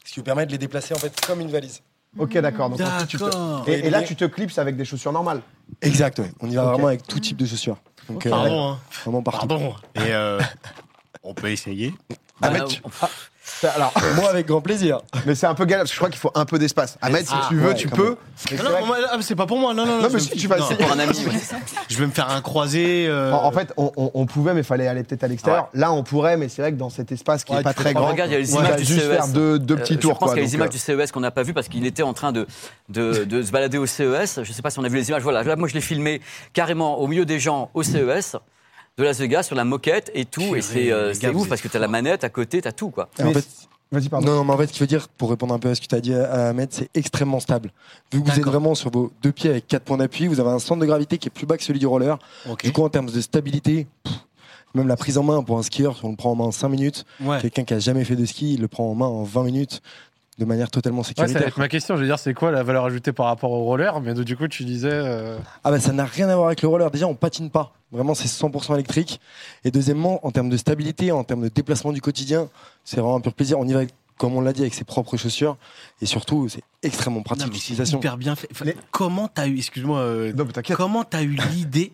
[0.06, 1.82] Ce qui vous permet de les déplacer en fait comme une valise.
[2.19, 2.69] Ok, d'accord.
[2.69, 3.63] donc, tu te- D'accord.
[3.67, 5.41] Et, et là, tu te clipses avec des chaussures normales.
[5.82, 6.32] Exact, ouais.
[6.41, 6.71] On y va Ok.
[6.73, 7.78] vraiment avec tout type de chaussures.
[8.08, 8.80] Donc euh, Pardon, hein.
[9.04, 9.47] vraiment partout.
[9.47, 9.73] Pardon.
[9.95, 10.39] Et euh,
[11.26, 11.94] on peut essayer.
[12.42, 12.82] Ah, tu-
[13.48, 15.02] C'est- Alors, Moi avec grand plaisir.
[15.28, 16.98] mais c'est un peu galère parce que je crois qu'il faut un peu d'espace.
[17.00, 18.04] Ahmed, si Ah, tu veux, ouais, tu quand peux.
[18.10, 18.16] même.
[18.52, 19.74] Mais c'est Non, vrai non, moi, ah, mais c'est pas pour moi.
[19.76, 20.02] Non, non, non.
[20.02, 20.80] Non, je mais vais si me- tu vas non, essayer.
[20.84, 21.16] Pour un ami.
[21.26, 21.32] ouais.
[21.90, 23.06] Je vais me faire un croisé.
[23.08, 25.70] euh, En, en fait, on, on- on pouvait, mais il fallait aller peut-être à l'extérieur.
[25.76, 27.82] Là, on pourrait, mais c'est vrai que dans cet espace qui Ouais, est pas tu
[27.84, 29.10] très grand, Regarde, il y a les on images va du juste CES.
[29.10, 30.14] faire deux, deux petits Euh, tours.
[30.16, 31.44] Je pense quoi, qu'il y a les donc, images euh, du CES qu'on n'a pas
[31.44, 32.48] vues parce qu'il était en train de,
[32.90, 34.40] de, de se balader au CES.
[34.44, 35.22] Je ne sais pas si on a vu les images.
[35.22, 36.20] Voilà, là, moi, je l'ai filmé
[36.54, 38.36] carrément au milieu des gens au CES
[38.98, 40.42] de Las Vegas sur la moquette et tout.
[40.42, 42.72] Purée, et c'est euh, ouf parce que tu as la manette à côté, tu as
[42.72, 42.90] tout.
[42.92, 43.10] quoi.
[43.22, 43.46] En fait,
[43.92, 44.28] Vas-y, pardon.
[44.28, 45.82] non, non, mais en fait, ce qui veut dire, pour répondre un peu à ce
[45.82, 47.72] que tu as dit à Ahmed, c'est extrêmement stable.
[48.12, 50.50] Vu que vous êtes vraiment sur vos deux pieds avec quatre points d'appui, vous avez
[50.50, 52.18] un centre de gravité qui est plus bas que celui du roller.
[52.64, 54.14] Du coup, en termes de stabilité, pff,
[54.74, 56.52] même la prise en main pour un skieur, si on le prend en main en
[56.52, 57.40] 5 minutes, Ouais.
[57.42, 59.82] quelqu'un qui a jamais fait de ski, il le prend en main en 20 minutes.
[60.38, 61.54] De manière totalement Ouais, ça va sécuritaire.
[61.60, 61.95] ma question.
[61.95, 64.02] Je veux dire, c'est quoi la valeur ajoutée par rapport au roller?
[64.02, 64.89] Mais du coup, tu disais.
[64.91, 66.91] euh, Ah bah ça n'a rien à voir avec le roller.
[66.91, 67.74] Déjà, on patine pas.
[67.91, 69.19] Vraiment, c'est 100% électrique.
[69.63, 72.50] Et deuxièmement, en termes de stabilité, en termes de déplacement du quotidien,
[72.84, 73.58] c'est vraiment un pur plaisir.
[73.60, 73.82] On y va,
[74.17, 75.56] comme on l'a dit, avec ses propres chaussures.
[76.02, 78.00] Et surtout, c'est extrêmement pratique mais c'est d'utilisation.
[78.00, 78.50] hyper bien fait.
[78.52, 80.76] Enfin, Les- Comment t'as eu, excuse-moi, euh, Non, mais t'inquiète.
[80.76, 81.93] comment t'as eu l'idée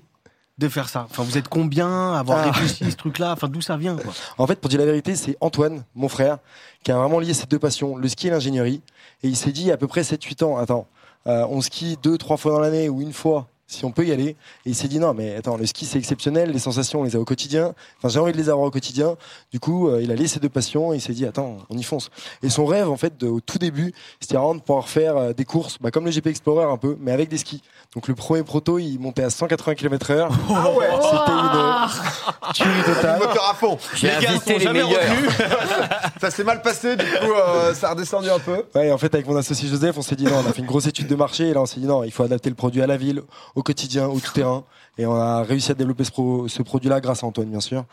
[0.58, 2.52] de faire ça Enfin, vous êtes combien à avoir Ah.
[2.52, 3.32] réfléchi ce truc-là?
[3.34, 4.14] Enfin, d'où ça vient quoi?
[4.38, 6.38] En fait, pour dire la vérité, c'est Antoine, mon frère,
[6.84, 8.82] qui a vraiment lié ces deux passions, le ski et l'ingénierie.
[9.24, 10.88] Et il s'est dit, à peu près 7-8 ans, attends,
[11.28, 14.12] euh, on skie deux, trois fois dans l'année ou une fois, si on peut y
[14.12, 14.30] aller.
[14.66, 17.16] Et il s'est dit, non, mais attends, le ski, c'est exceptionnel, les sensations, on les
[17.16, 17.74] a au quotidien.
[17.98, 19.16] Enfin, j'ai envie de les avoir au quotidien.
[19.52, 21.78] Du coup, euh, il a lié ces deux passions et il s'est dit, attends, on
[21.78, 22.10] y fonce.
[22.44, 25.34] Et son rêve, en fait, de- au tout début, c'était vraiment de pouvoir faire euh,
[25.34, 27.62] des courses, bah, comme le GP Explorer un peu, mais avec des skis.
[27.96, 30.30] Donc, le premier proto, il montait à 180 km/h.
[30.54, 33.20] Ah ouais C'était une tuerie Le totale.
[33.20, 33.78] moteur à fond.
[34.02, 35.02] Les gars sont les jamais meilleurs.
[36.22, 38.64] Ça s'est mal passé, du coup, euh, ça a redescendu un peu.
[38.76, 40.68] Ouais, en fait, avec mon associé Joseph, on s'est dit non, on a fait une
[40.68, 42.82] grosse étude de marché et là, on s'est dit non, il faut adapter le produit
[42.82, 43.24] à la ville,
[43.56, 44.64] au quotidien, au tout terrain.
[44.98, 47.86] Et on a réussi à développer ce, pro- ce produit-là grâce à Antoine, bien sûr.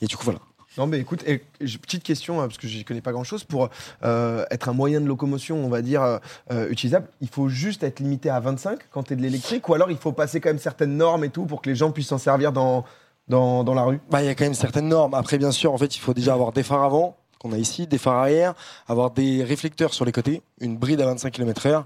[0.00, 0.38] Et du coup, voilà.
[0.78, 3.44] Non, mais écoute, et, petite question, hein, parce que je connais pas grand chose.
[3.44, 3.68] Pour
[4.04, 6.18] euh, être un moyen de locomotion, on va dire, euh,
[6.50, 9.74] euh, utilisable, il faut juste être limité à 25 quand tu es de l'électrique, ou
[9.74, 12.08] alors il faut passer quand même certaines normes et tout pour que les gens puissent
[12.08, 12.84] s'en servir dans,
[13.28, 14.00] dans, dans la rue?
[14.10, 15.12] Bah, il y a quand même certaines normes.
[15.12, 17.86] Après, bien sûr, en fait, il faut déjà avoir des phares avant, qu'on a ici,
[17.86, 18.54] des phares arrière,
[18.88, 21.84] avoir des réflecteurs sur les côtés, une bride à 25 km/h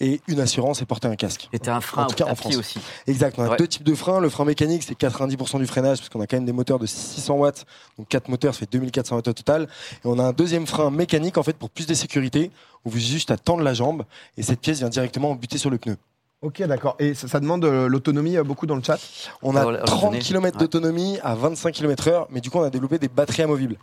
[0.00, 1.48] et une assurance et porter un casque.
[1.52, 2.56] Et un frein En tout cas, en France.
[2.56, 2.78] aussi.
[3.06, 3.36] Exact.
[3.38, 3.56] On a Ouais.
[3.56, 4.20] deux types de freins.
[4.20, 6.86] Le frein mécanique, c'est 90% du freinage, parce qu'on a quand même des moteurs de
[6.86, 7.66] 600 watts.
[7.98, 9.68] Donc 4 moteurs, ça fait 2400 watts au total.
[9.94, 12.50] Et on a un deuxième frein mécanique, en fait, pour plus de sécurité,
[12.84, 14.04] où vous juste à tendre la jambe,
[14.36, 15.96] et cette pièce vient directement buter sur le pneu.
[16.42, 16.96] Ok, d'accord.
[16.98, 18.98] Et ça, ça demande euh, l'autonomie euh, beaucoup dans le chat?
[19.42, 20.18] On a Dans la- 30 journée.
[20.18, 23.76] km d'autonomie à 25 km/h, mais du coup, on a développé des batteries amovibles.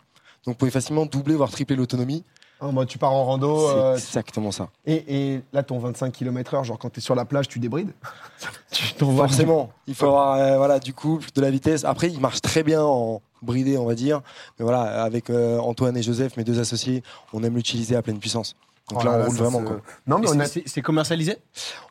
[0.45, 2.23] Donc, vous pouvez facilement doubler, voire tripler l'autonomie.
[2.61, 4.69] Hein, moi, Tu pars en rando, c'est euh, exactement ça.
[4.85, 7.91] et, et là, ton 25 km/h, genre quand tu es sur la plage, tu débrides
[8.71, 11.83] Tu Forcément, il faut avoir euh, voilà, du couple, de la vitesse.
[11.83, 14.21] Après, il marche très bien en bridé, on va dire.
[14.57, 17.03] Mais voilà, avec euh, Antoine et Joseph, mes deux associés,
[17.33, 18.55] on aime l'utiliser à pleine puissance.
[18.89, 19.59] Donc Oh là, là on roule vraiment.
[19.59, 19.81] se- quoi.
[20.07, 20.45] Non, mais a...
[20.45, 21.37] c'est- commercialisé?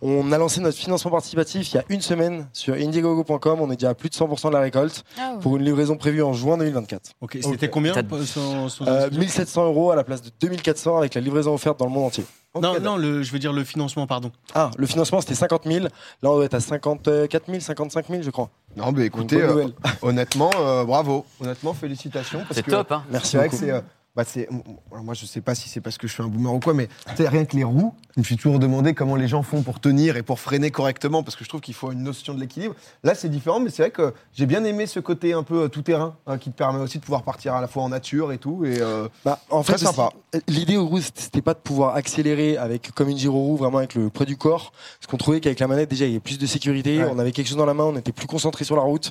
[0.03, 3.61] On a lancé notre financement participatif il y a une semaine sur indiegogo.com.
[3.63, 5.41] On est déjà à plus de 100% de la récolte Ah ouais.
[5.41, 7.13] pour une livraison prévue en juin 2024.
[7.23, 10.31] Ok, c'était combien T'as- euh, sans- sans Euh, indiscrétion 1700 euros à la place de
[10.41, 12.25] 2400 avec la livraison offerte dans le monde entier.
[12.61, 14.31] Non, non, le, je veux dire le financement, pardon.
[14.55, 15.85] Ah, le financement c'était 50 000.
[15.87, 15.91] Là,
[16.31, 18.51] on doit être à 54 000, 55 000, je crois.
[18.77, 19.69] Non, mais écoutez, euh,
[20.03, 21.25] honnêtement, euh, bravo.
[21.41, 22.41] Honnêtement, félicitations.
[22.41, 23.65] parce C'est que- top, hein Merci C'est vrai que beaucoup.
[23.65, 23.85] c'est.
[24.15, 24.47] Bah, c'est-
[24.93, 26.89] moi, je sais pas si c'est parce que je suis un boomer ou quoi, mais
[27.19, 30.19] rien que les roues, je me suis toujours demandé comment les gens font pour tenir
[30.19, 32.75] et pour freiner correctement, parce que je trouve qu'il faut une notion de l'équilibre.
[33.05, 35.69] Là, c'est différent, mais c'est vrai que j'ai bien aimé ce côté un peu euh,
[35.69, 38.39] tout-terrain, hein, qui te permet aussi de pouvoir partir à la fois en nature et
[38.39, 38.67] tout.
[38.67, 40.11] Et, euh, Bah, en Très fait, sympa.
[40.47, 43.95] l'idée aux roues, c'était pas de pouvoir accélérer avec comme une giro roue, vraiment avec
[43.95, 44.73] le poids du corps.
[45.01, 46.99] Parce qu'on trouvait qu'avec la manette, déjà, il y avait plus de sécurité.
[47.03, 47.09] Ouais.
[47.11, 49.11] On avait quelque chose dans la main, on était plus concentré sur la route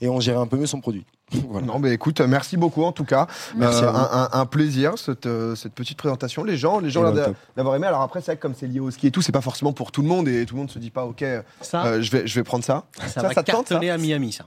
[0.00, 1.04] et on gérait un peu mieux son produit.
[1.48, 1.66] voilà.
[1.66, 3.26] Non, mais écoute, euh, merci beaucoup en tout cas.
[3.56, 3.98] Merci Euh, à vous.
[3.98, 6.44] un, un- un plaisir cette, euh, cette petite présentation.
[6.44, 7.86] Les gens, les gens bah, d'avoir aimé.
[7.86, 9.72] Alors après, c'est vrai que comme c'est lié au ski et tout, c'est pas forcément
[9.72, 12.10] pour tout le monde et tout le monde se dit pas, ok, euh, Ça, je
[12.10, 12.84] vais, je vais prendre ça.
[12.98, 14.44] ça, ça, va ça tente, cartonner à Miami, ça.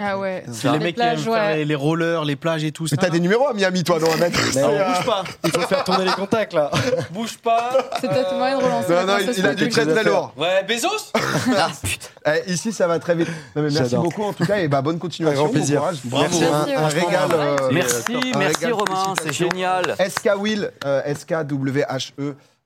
[0.00, 0.44] Ah ouais.
[0.52, 2.86] C'est les Les mecs plages, qui aiment faire les, les rollers, les plages et tout
[2.90, 5.24] Mais t'as des numéros à Miami, toi, non, à mettre Mais on euh, bouge pas.
[5.44, 6.70] Il faut faire tourner les contacts là.
[7.10, 7.70] Bouge pas.
[8.00, 10.32] C'est peut-être moyen de relancer Non, non, il, a avec du très lourd.
[10.36, 11.12] Ouais, Bezos
[11.56, 12.08] Ah, putain.
[12.46, 13.28] Eh, ici, ça va très vite.
[13.54, 15.40] Non, mais merci beaucoup en tout cas et bah, bonne continuation.
[15.40, 15.80] Un grand plaisir.
[15.80, 16.00] bon courage.
[16.04, 16.24] Bravo.
[16.24, 17.30] Merci, un, Merci, un régal.
[17.32, 19.96] euh, Merci, un merci régal, Romain, c'est génial.
[19.98, 21.02] SK Will, euh,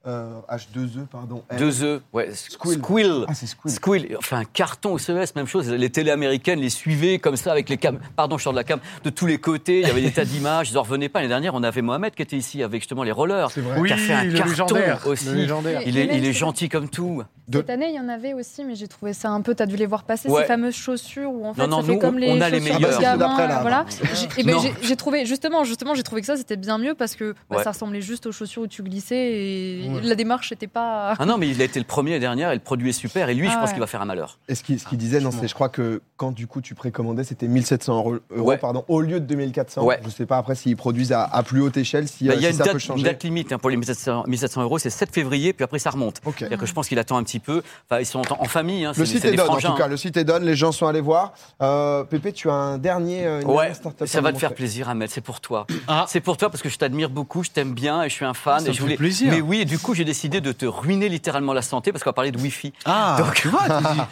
[0.09, 1.43] euh, H2E, pardon.
[1.51, 1.59] L.
[1.59, 2.31] Deux œufs, ouais.
[2.35, 2.79] Squill.
[2.79, 3.25] Squill.
[3.29, 3.73] Ah, c'est Squill.
[3.73, 5.69] Squill, enfin carton au CES, même chose.
[5.71, 7.99] Les télés américaines les suivaient comme ça avec les cam.
[8.17, 8.81] Pardon, je sors de la cam.
[9.05, 10.71] De tous les côtés, il y avait des tas d'images.
[10.71, 11.19] Ils en revenaient pas.
[11.21, 13.51] L'année dernière, on avait Mohamed qui était ici avec justement les rollers.
[13.51, 13.79] C'est vrai.
[13.79, 15.07] Oui, qui a fait un carton légendaire.
[15.07, 15.27] aussi.
[15.27, 15.83] Le légendaire.
[15.87, 17.23] Il Et est, il est gentil comme tout.
[17.49, 19.55] De- Cette année, il y en avait aussi, mais j'ai trouvé ça un peu.
[19.55, 20.43] T'as dû les voir passer Ouais.
[20.43, 22.41] ces fameuses chaussures où en fait Non, non, ça fait nous, comme on- les on
[22.43, 22.97] a les chaussures meilleurs.
[22.99, 23.87] de gamin, d'après, là, voilà.
[23.89, 26.95] J'ai- eh ben, j'ai- j'ai trouvé justement, justement, j'ai trouvé que ça c'était bien mieux
[26.95, 27.63] parce que bah, Ouais.
[27.65, 29.98] ça ressemblait juste aux chaussures où tu glissais et Ouais.
[30.03, 31.15] La démarche n'était pas.
[31.19, 33.29] Ah non, mais il a été le premier l'année dernière et le produit est super.
[33.29, 33.73] Et lui, je Ah pense ouais.
[33.75, 34.39] qu'il va faire un malheur.
[34.49, 36.75] Et ce qu'il ce qu'il disait, non, c'est je crois que quand du coup tu
[36.75, 38.57] précommandais, c'était 1700 euros, Ouais.
[38.59, 39.83] pardon, au lieu de 2400.
[39.85, 40.01] Ouais.
[40.05, 42.43] Je sais pas après s'ils produisent à, à plus haute échelle, si, Bah, euh, il
[42.43, 43.03] y a si une ça date, peut une changer.
[43.05, 46.21] date limite hein, pour les 1700, 1700 euros, c'est 7 février, puis après ça remonte.
[46.25, 46.37] Ok.
[46.39, 47.63] C'est-à-dire que je pense qu'il attend un petit peu.
[47.91, 48.85] Enfin, ils sont en, en famille.
[48.85, 49.87] Hein, Le c'est- site est des donne, en tout cas.
[49.89, 51.33] Le site est donne, les gens sont allés voir.
[51.63, 53.27] Euh, Pépé, tu as un dernier.
[53.27, 53.73] euh, une Ouais,
[54.07, 55.67] ça va te faire plaisir, Ahmed, c'est pour toi.
[55.87, 56.05] Ah.
[56.09, 58.35] C'est pour toi parce que je t'admire beaucoup, je t'aime bien et je suis un
[58.35, 58.61] fan.
[58.61, 58.97] Ça et je fait voulais...
[58.97, 59.33] plaisir.
[59.33, 62.11] Mais oui, et du coup, j'ai décidé de te ruiner littéralement la santé parce qu'on
[62.11, 62.73] va parler de Wi-Fi.
[62.85, 63.63] Ah, Donc, tu vois,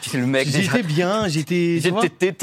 [0.00, 1.80] tu sais, le mec, j'étais bien, j'étais.
[1.82, 1.92] tu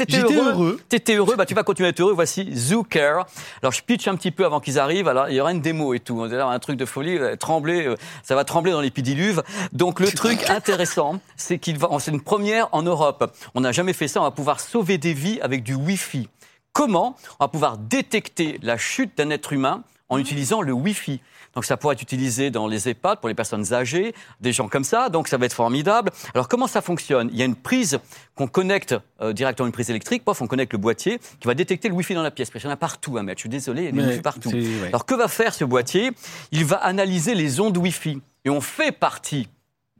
[0.08, 0.50] J'étais heureux.
[0.52, 0.80] heureux.
[0.88, 2.12] T'étais heureux, bah tu vas continuer à être heureux.
[2.12, 3.26] Voici ZooCare.
[3.62, 5.08] Alors je pitch un petit peu avant qu'ils arrivent.
[5.08, 6.20] Alors il y aura une démo et tout.
[6.20, 9.42] On dirait un truc de folie, euh, trembler, euh, ça va trembler dans les pédiluves.
[9.72, 13.34] Donc le truc intéressant, c'est qu'il va, c'est une première en Europe.
[13.54, 14.20] On n'a jamais fait ça.
[14.20, 16.28] On va pouvoir sauver des vies avec du Wi-Fi.
[16.72, 21.20] Comment On va pouvoir détecter la chute d'un être humain en utilisant le Wi-Fi?
[21.54, 24.84] Donc ça pourra être utilisé dans les EHPAD pour les personnes âgées, des gens comme
[24.84, 25.08] ça.
[25.08, 26.10] Donc ça va être formidable.
[26.34, 27.28] Alors comment ça fonctionne?
[27.32, 27.98] Il y a une prise
[28.34, 30.24] qu'on connecte euh, directement à une prise électrique.
[30.24, 32.50] Pof, on connecte le boîtier qui va détecter le Wi-Fi dans la pièce.
[32.50, 33.38] Parce qu'il y en a partout à mettre.
[33.38, 34.50] Je suis désolé, il y a des Mais Wi-Fi partout.
[34.50, 34.88] ouais.
[34.88, 36.10] Alors que va faire ce boîtier?
[36.52, 38.20] Il va analyser les ondes Wi-Fi.
[38.44, 39.48] Et on fait partie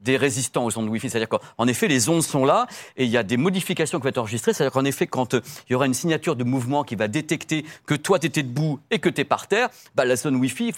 [0.05, 1.11] des résistants aux ondes Wi-Fi.
[1.11, 4.11] C'est-à-dire qu'en effet, les ondes sont là et il y a des modifications qui vont
[4.11, 4.53] être enregistrées.
[4.53, 7.64] C'est-à-dire qu'en effet, quand euh, il y aura une signature de mouvement qui va détecter
[7.87, 10.73] que toi, tu étais debout et que tu es par terre, bah, la zone Wi-Fi,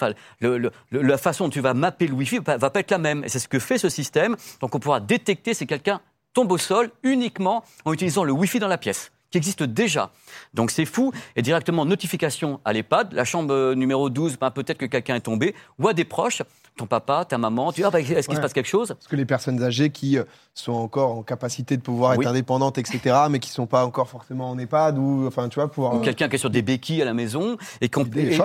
[0.93, 3.25] la façon dont tu vas mapper le Wi-Fi va, va pas être la même.
[3.25, 4.37] Et c'est ce que fait ce système.
[4.61, 6.01] Donc on pourra détecter si quelqu'un
[6.33, 10.11] tombe au sol uniquement en utilisant le Wi-Fi dans la pièce qui existe déjà.
[10.55, 11.13] Donc c'est fou.
[11.35, 13.13] Et directement, notification à l'EHPAD.
[13.13, 15.55] La chambre euh, numéro 12, ben, peut-être que quelqu'un est tombé.
[15.79, 16.43] Ou à des proches,
[16.77, 17.73] ton papa, ta maman.
[17.73, 18.37] Tu dis, ah, bah, est-ce qu'il Ouais.
[18.37, 18.89] se passe quelque chose?
[18.89, 22.25] Parce que les personnes âgées qui euh, sont encore en capacité de pouvoir Oui.
[22.25, 25.71] être indépendantes, etc., mais qui sont pas encore forcément en EHPAD ou, enfin, tu vois,
[25.71, 25.95] pouvoir.
[25.95, 27.89] ou quelqu'un qui est sur des béquilles à la maison et et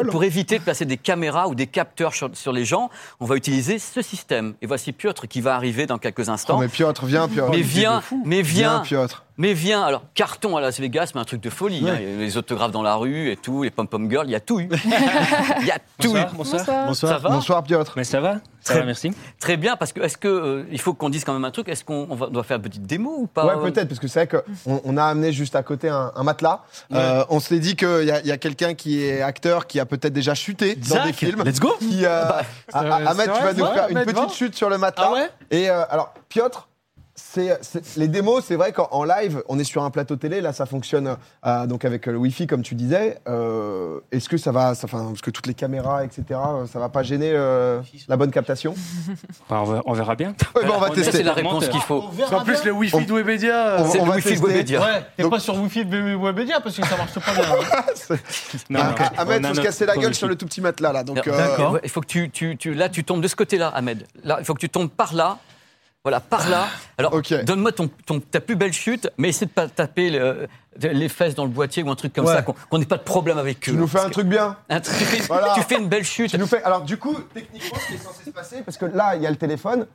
[0.10, 2.90] pour éviter de placer des caméras ou des capteurs sur, sur les gens,
[3.20, 4.54] on va utiliser ce système.
[4.62, 6.58] Et voici Piotr qui va arriver dans quelques Oh, instants.
[6.60, 7.52] mais Piotr, viens, Piotr.
[7.52, 9.24] mais viens, mais Viens, viens, Piotr.
[9.38, 9.82] Mais viens.
[9.84, 11.84] Alors carton à Las Vegas, mais un truc de folie.
[11.90, 11.98] hein.
[12.00, 14.60] Les autographes dans la rue et tout, les pom pom girls, il y a tout
[14.60, 14.70] eu.
[15.62, 16.20] Il y a tout eu.
[16.34, 16.60] Bonsoir, bonsoir.
[16.62, 16.88] Bonsoir.
[16.88, 17.12] Bonsoir.
[17.12, 17.94] Ça va Bonsoir, Piotr.
[17.96, 19.12] Mais ça va Ça Très- va, merci.
[19.40, 21.68] Très bien, parce que est-ce que euh, il faut qu'on dise quand même un truc
[21.70, 24.42] Est-ce qu'on doit faire une petite démo ou pas Ouais, peut-être, parce que c'est vrai
[24.66, 26.62] qu'on on a amené juste à côté un, un matelas.
[26.94, 29.80] Euh, on s'est dit qu'il y a, il y a quelqu'un qui est acteur qui
[29.80, 31.44] a peut-être déjà chuté dans des films.
[31.44, 31.74] Let's go.
[31.80, 32.24] Qui, euh,
[32.70, 35.08] c'est Ah, Ahmed, tu vas nous ouais, faire une petite chute sur le matelas.
[35.10, 36.68] Ah ouais Et euh, alors, Piotr,
[37.16, 40.40] c'est, c'est- les démos, c'est vrai qu'en en live, on est sur un plateau télé,
[40.42, 43.18] là ça fonctionne euh, donc avec le Wi-Fi comme tu disais.
[43.28, 46.80] Euh, est-ce que ça va, ça, enfin, parce que toutes les caméras, etc., euh, ça
[46.80, 48.74] va pas gêner euh, la bonne captation?
[49.50, 50.34] Bah, on, verra, on verra bien.
[50.56, 51.18] Ouais, on va On tester.
[51.18, 52.02] c'est la réponse qu'il faut.
[52.18, 53.78] Parce qu'en plus, le Wi-Fi de Webedia.
[53.80, 54.46] On- C'est le va Wi-Fi de.
[54.48, 54.82] Webedia.
[54.82, 57.44] Ouais, t'es Donc- pas sur Wi-Fi de Webedia parce que ça marche pas bien.
[57.44, 58.16] hein.
[58.70, 60.92] Non, Ah, non, ah, Ahmed, faut se casser la gueule sur le tout petit matelas
[60.94, 61.04] là.
[61.04, 64.06] Donc, euh, Il faut que tu, tu, tu- là, tu tombes de ce côté-là, Ahmed.
[64.24, 65.38] Là, il faut que tu tombes par là.
[66.04, 66.68] Voilà, par là.
[66.98, 70.48] Alors, donne-moi ton, ton- ta plus belle chute, mais essaie de pas taper le-
[70.82, 72.34] les fesses dans le boîtier ou un truc comme Ouais.
[72.34, 73.74] ça, qu'on n'ait pas de problème avec eux.
[73.74, 74.58] tu nous fais un truc bien.
[74.70, 75.54] Un truc- tu, fais, Voilà.
[75.54, 76.32] tu fais une belle chute.
[76.32, 76.64] Tu nous fais.
[76.64, 79.28] Alors, du coup, techniquement, ce qui est censé se passer, parce que là, il y
[79.28, 79.86] a le téléphone.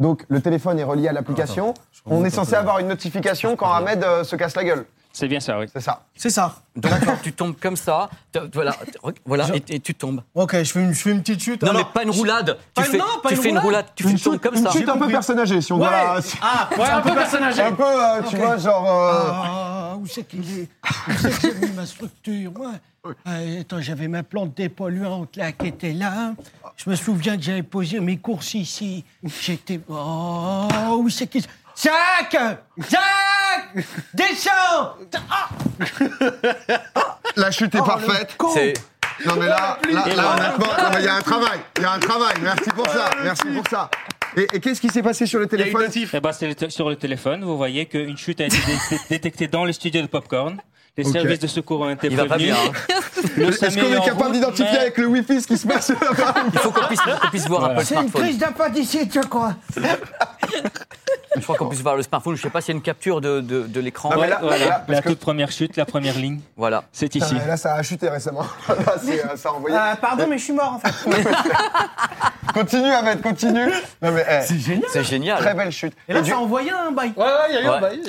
[0.00, 1.74] Donc, le téléphone est relié à l'application.
[2.06, 4.84] On est censé avoir une notification quand Ahmed euh, se casse la gueule.
[5.12, 5.66] C'est bien ça, oui.
[5.72, 6.06] C'est ça.
[6.14, 6.56] C'est ça.
[6.74, 8.08] Donc, tu tombes comme ça.
[8.54, 8.74] Voilà,
[9.26, 10.22] voilà Je- et, et tu tombes.
[10.34, 11.62] Ok, je fais une, je fais une petite chute.
[11.62, 12.56] Non, Alors, mais pas une roulade.
[12.74, 13.64] Pas tu une- fais, non, pas tu une fais une roulade.
[13.64, 13.86] roulade.
[13.94, 14.70] Tu Une tombes chute, comme une ça.
[14.70, 15.12] chute un peu compris.
[15.12, 15.86] personnage si on Ouais.
[15.88, 17.60] doit Ah, Ouais, un peu personnage.
[17.60, 18.86] Un peu, euh, tu vois, genre.
[18.88, 20.68] euh, Ah, où c'est qu'il est?
[21.08, 22.52] Où c'est que j'ai mis ma structure?
[22.58, 23.12] Ouais.
[23.26, 26.32] Ah, attends, j'avais ma plante dépolluante là qui était là.
[26.76, 29.04] Je me souviens que j'avais posé mes courses ici.
[29.42, 29.78] J'étais.
[29.88, 31.42] Oh, où c'est qu'il.
[31.74, 32.36] Jacques
[32.78, 33.00] Jacques
[34.14, 34.96] Descends
[35.30, 35.48] Ah,
[37.36, 38.36] La chute est oh, le parfaite.
[38.54, 38.74] C'est
[39.26, 41.60] Non, mais là, là, là, honnêtement, il y a un travail.
[41.76, 42.34] Il y a un travail.
[42.42, 43.10] Merci pour ça.
[43.22, 43.90] Merci pour ça.
[44.36, 45.86] Et, et qu'est-ce qui s'est passé sur le téléphone.
[45.94, 49.64] Eh ben, le sur le téléphone, vous voyez qu'une chute a été dé- détectée dans
[49.64, 50.56] les studios de Popcorn.
[50.96, 52.54] Les services de secours ont été il va pas prévenus.
[52.54, 52.70] hein.
[53.36, 56.34] Le Est-ce qu'on est capable d'identifier mais- avec le Wi-Fi ce qui se passe là-bas
[56.52, 59.54] Il faut qu'on puisse, puisse voir un peu le C'est une crise d'appendicite, je crois.
[61.36, 62.36] Je crois qu'on puisse voir le smartphone.
[62.36, 64.10] Je sais pas s'il y a une capture de, de, de l'écran.
[64.10, 64.36] Ouais, voilà,
[64.80, 66.84] parce la que- toute première chute, la première ligne, Voilà.
[66.92, 67.34] c'est ici.
[67.34, 68.44] Putain, Là, ça a chuté récemment.
[68.68, 68.74] Là,
[69.08, 69.76] euh, ça a envoyé.
[69.78, 70.92] Ah, pardon, mais je suis mort en fait.
[72.54, 73.68] Continue, Ahmed, continue.
[74.02, 74.08] Eh,
[74.42, 74.84] C'est génial.
[74.92, 75.38] C'est génial.
[75.38, 75.94] très belle chute.
[76.08, 77.12] Et là, du, ça a envoyé un bail.
[77.16, 77.74] Ouais, ouais, il y a eu Ouais.
[77.76, 78.00] un bail.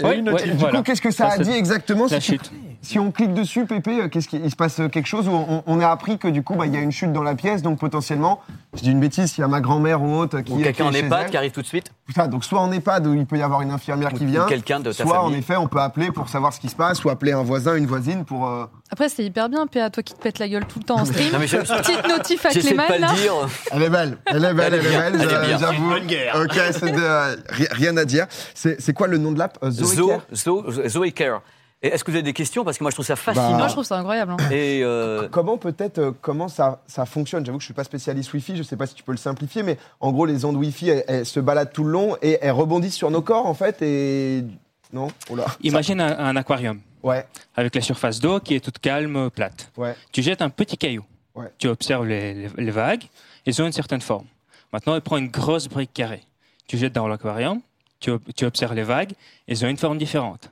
[0.51, 0.77] Du voilà.
[0.77, 2.51] coup, qu'est-ce que ça, Ça, a dit exactement La chute.
[2.83, 5.31] Si on clique dessus, Pépé, euh, qu'est-ce qu'il il se passe euh, quelque chose ou
[5.31, 7.33] on, on a appris que du coup, bah, il y a une chute dans la
[7.33, 8.41] pièce, donc potentiellement,
[8.75, 10.85] je dis une bêtise, s'il y a ma grand-mère ou autre qui Ou est quelqu'un
[10.85, 11.29] en EHPAD elle.
[11.31, 11.91] qui arrive tout de suite.
[12.05, 14.81] Putain, donc soit en EHPAD où il peut y avoir une infirmière qui vient, quelqu'un
[14.81, 17.09] de ta soit en effet on peut appeler pour savoir ce qui se passe, ou
[17.09, 18.47] appeler un voisin, une voisine pour.
[18.47, 20.99] euh, Après, c'est hyper bien, PA, toi qui te pètes la gueule tout le temps
[20.99, 21.29] en stream.
[21.33, 23.07] Non, mais Petite notif à J'essaie de Clément, pas là.
[23.13, 23.33] le dire.
[23.71, 25.45] Elle est belle, elle est belle, Elle est elle est bien, belle, elle est j'a-
[25.45, 25.57] bien.
[25.57, 25.89] j'avoue.
[25.89, 26.35] Bonne guerre.
[26.43, 28.25] Ok, c'est de- euh, ri- rien à dire.
[28.53, 31.41] C'est c'est quoi le nom de l'app Euh, Zo, Zoécare Zo, Zoe Care.
[31.83, 32.63] Est-ce que vous avez des questions?
[32.63, 33.57] Parce que moi, je trouve ça fascinant.
[33.57, 34.31] Moi, je trouve ça incroyable.
[34.31, 34.37] hein.
[34.51, 37.45] Et euh, Comment peut-être euh, comment ça, ça fonctionne?
[37.45, 39.63] J'avoue que je suis pas spécialiste Wi-Fi, je sais pas si tu peux le simplifier,
[39.63, 42.51] mais en gros les ondes Wi-Fi elles, elles se baladent tout le long et elles
[42.51, 44.45] rebondissent sur nos corps en fait et
[44.93, 45.09] non?
[45.29, 45.45] Oh là.
[45.61, 49.69] Imagine un, un aquarium Ouais, avec la surface d'eau qui est toute calme, plate.
[49.75, 49.93] ouais.
[50.13, 51.03] Tu jettes un petit caillou.
[51.35, 51.51] Ouais.
[51.57, 53.03] Tu observes les, les- les vagues.
[53.45, 54.25] Elles ont une certaine forme.
[54.71, 56.23] Maintenant, elle prend une grosse brique carrée.
[56.65, 57.59] Tu jettes dans l'aquarium.
[57.99, 59.11] Tu observes les vagues.
[59.47, 60.49] Elles ont une forme différente.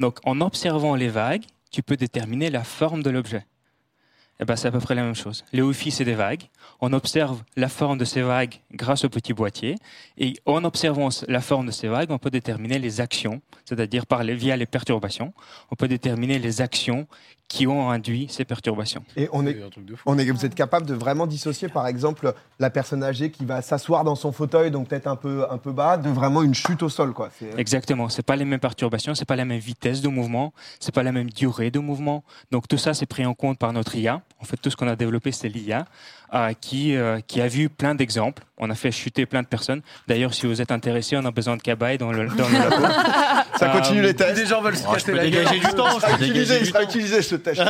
[0.00, 3.44] Donc, en observant les vagues, tu peux déterminer la forme de l'objet.
[4.40, 5.44] Eh ben, c'est à peu près la même chose.
[5.52, 6.44] Les Wi-Fi, c'est des vagues.
[6.80, 9.74] On observe la forme de ces vagues grâce au petit boîtier.
[10.16, 14.56] Et en observant la forme de ces vagues, on peut déterminer les actions, c'est-à-dire via
[14.56, 15.34] les perturbations,
[15.72, 17.08] on peut déterminer les actions
[17.48, 19.02] qui ont induit ces perturbations.
[19.16, 20.02] Et on est, un truc de fou.
[20.06, 23.62] on est, vous êtes capable de vraiment dissocier, par exemple, la personne âgée qui va
[23.62, 26.82] s'asseoir dans son fauteuil, donc peut-être un peu, un peu bas, de vraiment une chute
[26.82, 27.30] au sol, quoi.
[27.38, 30.94] C'est- Exactement, c'est pas les mêmes perturbations, c'est pas la même vitesse de mouvement, c'est
[30.94, 32.22] pas la même durée de mouvement.
[32.50, 34.22] Donc tout ça c'est pris en compte par notre IA.
[34.40, 35.86] En fait, tout ce qu'on a développé c'est l'IA
[36.34, 38.44] euh, qui euh, qui a vu plein d'exemples.
[38.58, 39.82] On a fait chuter plein de personnes.
[40.06, 42.86] D'ailleurs, si vous êtes intéressé, on a besoin de cabaye dans le dans le labo.
[43.58, 44.34] Ça continue Euh, les tests.
[44.36, 45.44] Des gens veulent se Oh, peux la gueule.
[45.44, 45.98] dégager du temps.
[45.98, 46.80] Je peux du temps.
[46.82, 47.60] utilisé ce test.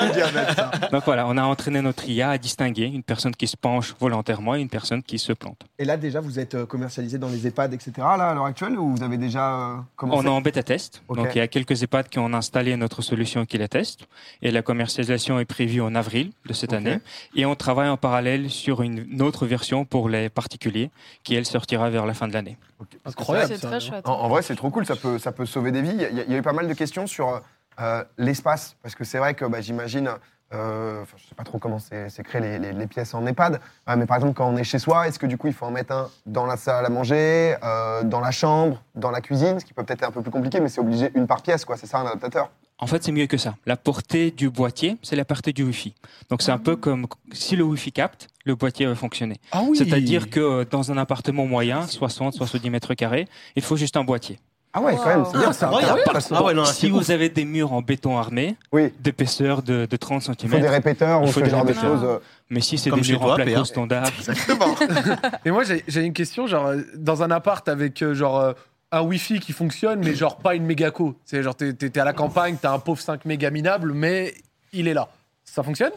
[0.93, 4.55] Donc voilà, on a entraîné notre IA à distinguer une personne qui se penche volontairement
[4.57, 5.61] et une personne qui se plante.
[5.79, 8.79] Et là, déjà, vous êtes euh, commercialisé dans les EHPAD, etc., là, à l'heure actuelle,
[8.79, 10.21] ou vous avez déjà euh, commencé?
[10.27, 11.03] On est en bêta test.
[11.09, 14.07] Donc il y a quelques EHPAD qui ont installé notre solution qui la testent.
[14.43, 16.99] Et la commercialisation est prévue en avril de cette année.
[17.35, 20.78] Et on travaille en parallèle sur une autre version pour les particuliers
[21.23, 22.57] qui, elle, sortira vers la fin de l'année.
[23.05, 23.49] Incroyable.
[23.55, 23.69] C'est ça.
[23.69, 24.09] très chouette.
[24.09, 25.93] En, en vrai, c'est trop cool, ça peut, ça peut sauver des vies.
[25.95, 27.41] Il y, a- il y a eu pas mal de questions sur
[27.81, 30.11] euh, l'espace, parce que c'est vrai que bah, j'imagine,
[30.53, 33.61] euh, je sais pas trop comment c'est c'est créé les, les- les pièces en EHPAD,
[33.89, 35.67] euh, mais par exemple, quand on est chez soi, est-ce que du coup, il faut
[35.67, 39.61] en mettre un dans la salle à manger, euh, dans la chambre, dans la cuisine,
[39.61, 41.65] ce qui peut peut-être être un peu plus compliqué, mais c'est obligé une par pièce,
[41.65, 41.77] quoi.
[41.77, 42.51] C'est ça un adaptateur?
[42.81, 43.57] En fait, c'est mieux que ça.
[43.67, 45.95] La portée du boîtier, c'est la portée du Wi-Fi.
[46.31, 49.37] Donc c'est un peu comme si le Wi-Fi capte, le boîtier va fonctionner.
[49.53, 49.77] Ah oui.
[49.77, 54.05] C'est-à-dire que euh, dans un appartement moyen, 60, 70 mètres carrés, il faut juste un
[54.05, 54.39] boîtier.
[54.75, 55.49] Ah ouais, quand même, c'est bien.
[55.49, 56.03] incroyable.
[56.31, 57.11] Ah ouais, non, là, si vous ouf.
[57.11, 60.69] avez des murs en béton armé, Oui, d'épaisseur de, de 30 cm, il faut des
[60.69, 62.01] répéteurs, ce genre de répéteurs.
[62.01, 62.21] choses.
[62.51, 64.77] mais si c'est Comme des murs toi, en placo standard, Exactement.
[65.47, 68.53] Et moi, j'ai une question, genre, euh, dans un appart avec, euh, genre, euh,
[68.91, 71.17] un Wi-Fi qui fonctionne, mais genre pas une méga co.
[71.25, 74.35] C'est genre, t'es à la campagne, t'as un pauvre 5 mégas minable, mais
[74.73, 75.09] il est là.
[75.45, 75.93] Ça fonctionne?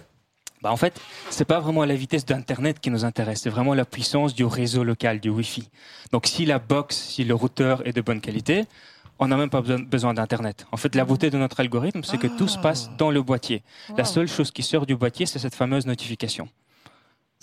[0.61, 0.99] Bah en fait,
[1.31, 4.83] c'est pas vraiment la vitesse d'Internet qui nous intéresse, c'est vraiment la puissance du réseau
[4.83, 5.69] local, du Wi-Fi.
[6.11, 8.65] Donc si la box, si le routeur est de bonne qualité,
[9.17, 10.65] on n'a même pas besoin, d'Internet.
[10.71, 13.61] En fait, la beauté de notre algorithme, c'est que tout se passe dans le boîtier.
[13.95, 16.49] La seule chose qui sort du boîtier, c'est cette fameuse notification.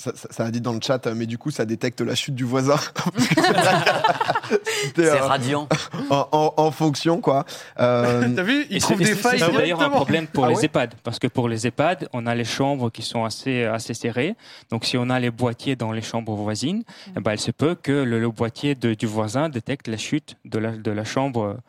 [0.00, 2.34] Ça, ça- ça a dit dans le chat, mais du coup, ça détecte la chute
[2.37, 2.76] du voisin.
[4.96, 5.68] C'est euh, radiant.
[6.11, 7.44] en, en- en fonction, quoi.
[7.80, 10.48] Euh, T'as vu Et Il trouve c'est- des failles C'est d'ailleurs un problème pour Ah
[10.50, 13.64] les ouais EHPAD, parce que pour les EHPAD, on a les chambres qui sont assez,
[13.64, 14.37] assez serrées.
[14.70, 16.82] Donc si on a les boîtiers dans les chambres voisines,
[17.16, 20.37] eh ben, il se peut que le, le boîtier de- du voisin détecte la chute
[20.44, 21.56] de la, de la chambre Mm.
[21.56, 21.61] Oh.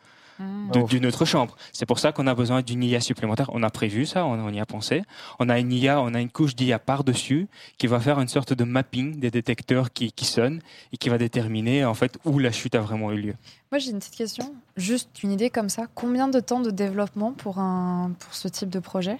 [0.88, 1.56] D'une autre chambre.
[1.72, 3.50] C'est pour ça qu'on a besoin d'une IA supplémentaire.
[3.52, 5.02] On a prévu ça, on, on y a pensé.
[5.38, 7.48] On a une IA, on a une couche d'IA par-dessus
[7.78, 10.60] qui va faire une sorte de mapping des détecteurs qui, qui sonnent
[10.92, 13.34] et qui va déterminer en fait où la chute a vraiment eu lieu.
[13.72, 14.54] Moi, j'ai une petite question.
[14.76, 15.86] Juste une idée comme ça.
[15.94, 19.18] Combien de temps de développement pour, un, pour ce type de projet?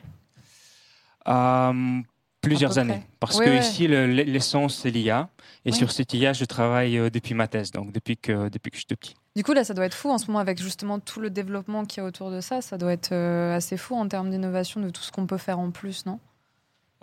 [1.28, 2.00] Euh,
[2.40, 3.02] plusieurs années.
[3.18, 3.58] Parce Ouais, que ouais.
[3.58, 5.28] ici, le- l'essence, c'est l'IA.
[5.64, 5.76] Et Oui.
[5.76, 8.80] sur cette IA, je travaille euh, depuis ma thèse, donc depuis que, depuis que je
[8.80, 9.14] suis tout petit.
[9.36, 11.84] Du coup, là, ça doit être fou en ce moment avec justement tout le développement
[11.84, 12.60] qu'il y a autour de ça.
[12.62, 15.58] Ça doit être euh, assez fou en termes d'innovation de tout ce qu'on peut faire
[15.60, 16.18] en plus, non?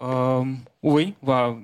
[0.02, 0.44] Euh,
[0.84, 1.56] oui, voilà.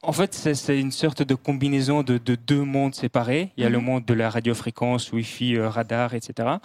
[0.00, 3.52] En fait, c'est- une sorte de combinaison de, de deux mondes séparés.
[3.56, 3.84] Il y a le Mhm.
[3.84, 6.60] monde de la radiofréquence, Wi-Fi, euh, radar, etc.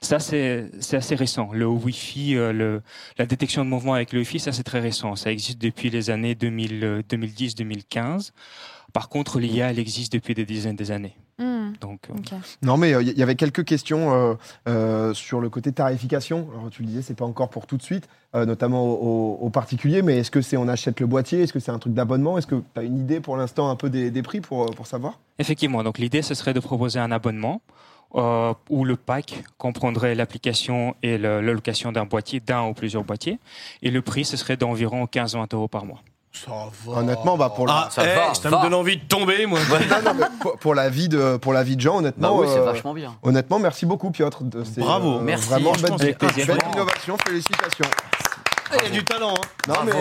[0.00, 1.50] Ça, c'est assez récent.
[1.52, 2.82] Le Wi-Fi, le,
[3.18, 5.14] la détection de mouvement avec le Wi-Fi, ça, c'est très récent.
[5.16, 8.32] Ça existe depuis les années 2000, euh, 2010-2015.
[8.92, 11.16] Par contre, l'IA, elle existe depuis des dizaines d'années.
[11.38, 12.32] Hmm, Donc, euh, ok.
[12.62, 14.34] Non, mais il y avait quelques questions euh,
[14.68, 16.48] euh, sur le côté tarification.
[16.56, 19.50] Alors, tu le disais, c'est pas encore pour tout de suite, euh, notamment aux, aux
[19.50, 21.42] particuliers, mais est-ce que c'est on achète le boîtier?
[21.42, 22.38] Est-ce que c'est un truc d'abonnement?
[22.38, 24.66] Est-ce que tu as une idée pour l'instant un peu des, des prix pour, euh,
[24.74, 25.18] pour savoir?
[25.38, 27.60] Effectivement, donc l'idée, ce serait de proposer un abonnement
[28.14, 33.04] euh, où le pack comprendrait l'application et le- la location d'un boîtier, d'un ou plusieurs
[33.04, 33.38] boîtiers.
[33.82, 36.00] Et le prix, ce serait d'environ 15-20 euros par mois.
[36.44, 36.50] Ça
[36.86, 36.98] va.
[36.98, 38.58] Honnêtement, bah, pour, la, Ah, Ça eh, va, ça va.
[38.58, 39.58] me donne envie de tomber, moi.
[39.70, 42.38] Non, non, mais pour, pour la vie de, pour la vie de gens, Bah honnêtement,
[42.38, 43.14] oui, c'est euh, vachement bien.
[43.22, 44.42] honnêtement, merci beaucoup, Piotr.
[44.42, 45.20] de ces, Bravo.
[45.20, 47.86] Merci, Vraiment je belle, belle innovation, félicitations.
[48.72, 49.34] Il y a du talent.
[49.34, 49.46] hein.
[49.68, 49.92] Non, mais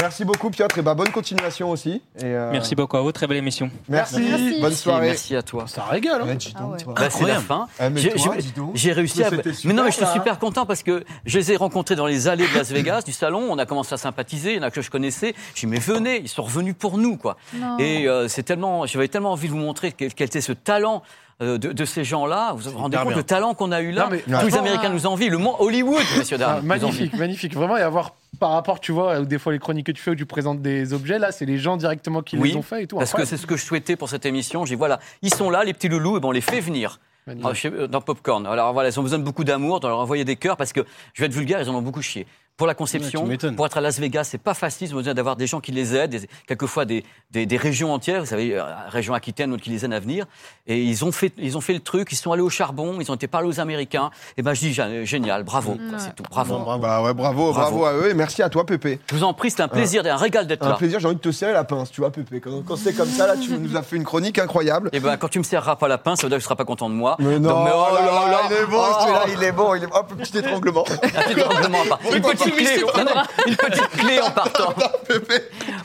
[0.00, 2.02] merci beaucoup, Piotr, et bah, bonne continuation aussi.
[2.18, 3.70] Et, euh, Merci beaucoup à vous, très belle émission.
[3.88, 4.60] Merci, Merci.
[4.60, 5.06] bonne soirée.
[5.08, 5.64] merci à toi.
[5.66, 6.22] Ça régale.
[6.22, 6.26] hein.
[6.26, 6.78] Ouais, Ah ouais.
[6.94, 7.66] Bah, c'est la fin.
[7.90, 8.00] Mais
[8.74, 9.30] J'ai- réussi Mais à.
[9.64, 10.12] Mais non, mais je suis super, ça.
[10.14, 13.12] super content parce que je les ai rencontrés dans les allées de Las Vegas, du
[13.12, 13.46] salon.
[13.50, 14.52] On a commencé à sympathiser.
[14.52, 15.34] Il y en a que je connaissais.
[15.54, 17.36] J'ai dit, mais venez, ils sont revenus pour nous, quoi.
[17.54, 17.78] Non.
[17.78, 21.02] Et euh, c'est tellement, j'avais tellement envie de vous montrer quel, quel était ce talent.
[21.42, 23.16] Euh, De, de ces gens-là, vous vous rendez compte bien.
[23.16, 25.38] le talent qu'on a eu là Non, mais- Tous les Américains euh, nous envient, le
[25.38, 26.56] monde Hollywood, messieurs Ah, dames.
[26.58, 26.66] envie.
[26.66, 27.54] magnifique, magnifique.
[27.54, 30.10] Vraiment, et avoir par rapport, tu vois, ou des fois les chroniques que tu fais
[30.12, 32.84] où tu présentes des objets, là, c'est les gens directement qui Oui, les ont fait
[32.84, 32.96] et tout.
[32.96, 34.64] Parce que c'est ce que je souhaitais pour cette émission.
[34.64, 36.98] J'ai voilà, ils sont là, les petits loulous, et ben on les fait venir.
[37.28, 38.44] Ah, euh, dans Popcorn.
[38.48, 40.80] Alors voilà, ils ont besoin de beaucoup d'amour, de leur envoyer des cœurs parce que
[41.14, 42.26] je vais être vulgaire, ils en ont beaucoup chié.
[42.58, 43.56] Pour la conception, Ouais, tu m'étonnes.
[43.56, 44.88] pour être à Las Vegas, c'est pas facile.
[44.88, 47.92] Ils ont besoin d'avoir des gens qui les aident, des- quelquefois des, des, des régions
[47.92, 48.20] entières.
[48.20, 50.26] Vous savez, euh, région Aquitaine, qui les aident à venir.
[50.66, 52.08] Et ils ont fait, ils ont fait le truc.
[52.12, 52.98] Ils sont allés au charbon.
[53.00, 54.10] Ils ont été parler aux Américains.
[54.36, 55.76] Et ben je dis gé- génial, bravo.
[55.96, 56.58] C'est tout, bravo.
[56.58, 56.82] Bon, bravo.
[56.82, 57.84] Bah ouais, bravo, bravo, Bravo.
[57.86, 59.00] à eux et merci à toi, Pépé.
[59.10, 60.76] Je vous en prie, c'est un plaisir, un régal d'être Un là.
[60.76, 62.40] plaisir, j'ai envie de te serrer la pince, tu vois, Pépé.
[62.40, 64.90] Quand, quand c'est comme ça, là, tu nous as fait une chronique incroyable.
[64.92, 66.56] Et ben quand tu me serreras pas la pince, ça veut dire que tu seras
[66.56, 67.16] pas content de moi.
[67.18, 69.28] Mais non, Donc, mais oh là là, il est bon, oh.
[69.38, 69.96] il est bon, il est bon.
[69.96, 70.84] Hop, petit étranglement.
[70.86, 71.98] Un petit étranglement à part.
[72.14, 72.20] Une
[72.50, 74.74] petite clé, non, non, une petite clé en partant.
[75.06, 75.34] Pépé.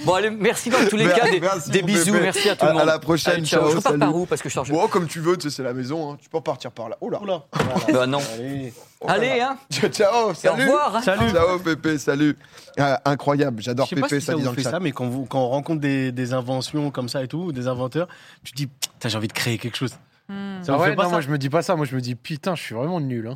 [0.04, 1.30] Bon, allez, merci dans tous les cas.
[1.30, 2.24] Des, merci, des bisous, bébé.
[2.26, 2.82] merci à tout le À- monde.
[2.82, 3.62] à la prochaine, Allez, ciao.
[3.62, 4.00] ciao, Je repars salut.
[4.00, 4.70] par où Parce que je charge.
[4.72, 6.18] Bon, comme tu veux, tu sais, c'est la maison, hein.
[6.22, 6.98] tu peux repartir par là.
[7.02, 7.22] Oh là.
[7.22, 7.44] Oula.
[7.94, 8.20] Bah non.
[8.38, 8.74] Allez.
[9.08, 9.58] Allez, hein.
[9.72, 10.64] Ciao, ciao, Et au salut.
[10.64, 10.96] revoir.
[10.96, 11.02] hein.
[11.02, 11.30] Salut.
[11.32, 12.38] Ciao, Pépé, salut.
[12.80, 14.72] Ah, incroyable, j'adore Je sais pas Pépé, si ça dit dans le fait chat.
[14.72, 17.68] ça, mais quand, vous, quand on rencontre des, des inventions comme ça et tout, des
[17.68, 18.08] inventeurs,
[18.44, 19.94] tu te dis, putain, j'ai envie de créer quelque chose.
[20.30, 20.62] Hmm.
[20.62, 21.96] Ça Ah ouais, fait pas non, ça moi je me dis pas ça, moi je
[21.96, 23.30] me dis putain, je suis vraiment nul.
[23.30, 23.34] hein.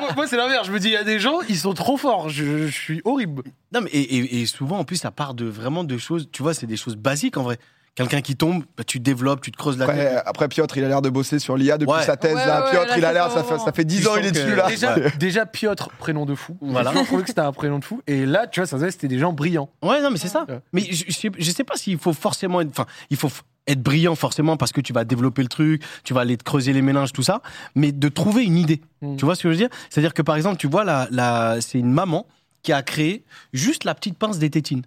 [0.00, 1.96] moi, moi, c'est l'inverse, je me dis il y a des gens, ils sont trop
[1.98, 3.42] forts, je, je suis horrible.
[3.74, 6.42] Non, mais et, et- et souvent, en plus, ça part de vraiment de choses, tu
[6.42, 7.58] vois, c'est des choses basiques en vrai.
[7.96, 10.22] Quelqu'un qui tombe, bah, tu développes, tu te creuses la Après, tête.
[10.24, 12.02] après, Piotr, il a l'air de bosser sur l'IA depuis Ouais.
[12.04, 12.34] sa thèse.
[12.36, 12.64] Ouais, là.
[12.64, 14.54] ouais, Piotr, là, il a l'air, ça ça fait 10 Tu ans, il est dessus
[14.54, 14.68] là.
[14.68, 15.12] Déjà, Ouais.
[15.18, 16.56] déjà Piotr, prénom de fou.
[16.60, 16.92] Voilà.
[16.94, 18.00] Je trouvais que c'était un prénom de fou.
[18.06, 19.68] Et là, tu vois, ça voit, c'était des gens brillants.
[19.82, 20.46] Ouais, non, mais c'est ça.
[20.48, 20.60] Ouais.
[20.72, 22.70] Mais je, je, sais- je sais pas s'il faut forcément être.
[22.70, 23.30] Enfin, il faut
[23.66, 26.72] être brillant forcément parce que tu vas développer le truc, tu vas aller te creuser
[26.72, 27.42] les méninges, tout ça.
[27.74, 28.80] Mais de trouver une idée.
[29.02, 29.16] Mm.
[29.16, 29.68] Tu vois ce que je veux dire?
[29.90, 32.26] C'est-à-dire que par exemple, tu vois, la, la, c'est une maman
[32.62, 34.82] qui a créé juste la petite pince des tétines.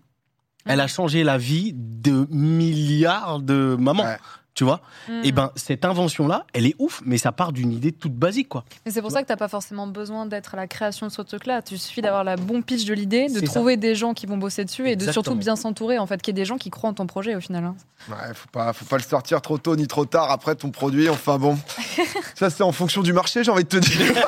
[0.65, 4.03] Elle a changé la vie de milliards de mamans.
[4.03, 4.17] Ouais.
[4.55, 5.21] Tu vois Hmm.
[5.25, 8.63] Et ben, cette invention-là, elle est ouf, mais ça part d'une idée toute basique, quoi.
[8.85, 11.21] Mais c'est pour ça que t'as pas forcément besoin d'être à la création de ce
[11.23, 11.61] truc-là.
[11.61, 13.45] Tu suffit d'avoir la bon pitch de l'idée, de ça.
[13.47, 16.31] trouver des gens qui vont bosser dessus et de surtout bien s'entourer, en fait, qu'il
[16.33, 17.65] y ait des gens qui croient en ton projet au final.
[17.65, 17.75] hein.
[18.09, 21.09] Ouais, faut pas, faut pas le sortir trop tôt ni trop tard après ton produit.
[21.09, 21.57] Enfin bon,
[22.35, 24.13] ça c'est en fonction du marché, j'ai envie de te dire.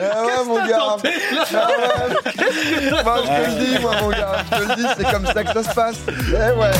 [0.00, 0.78] Eh ouais, mon gars.
[0.80, 1.04] Ah ouais.
[3.04, 4.36] Moi, je te le dis, moi, mon gars.
[4.50, 5.96] Je te le dis, c'est comme ça que ça se passe.
[6.08, 6.70] Eh ouais.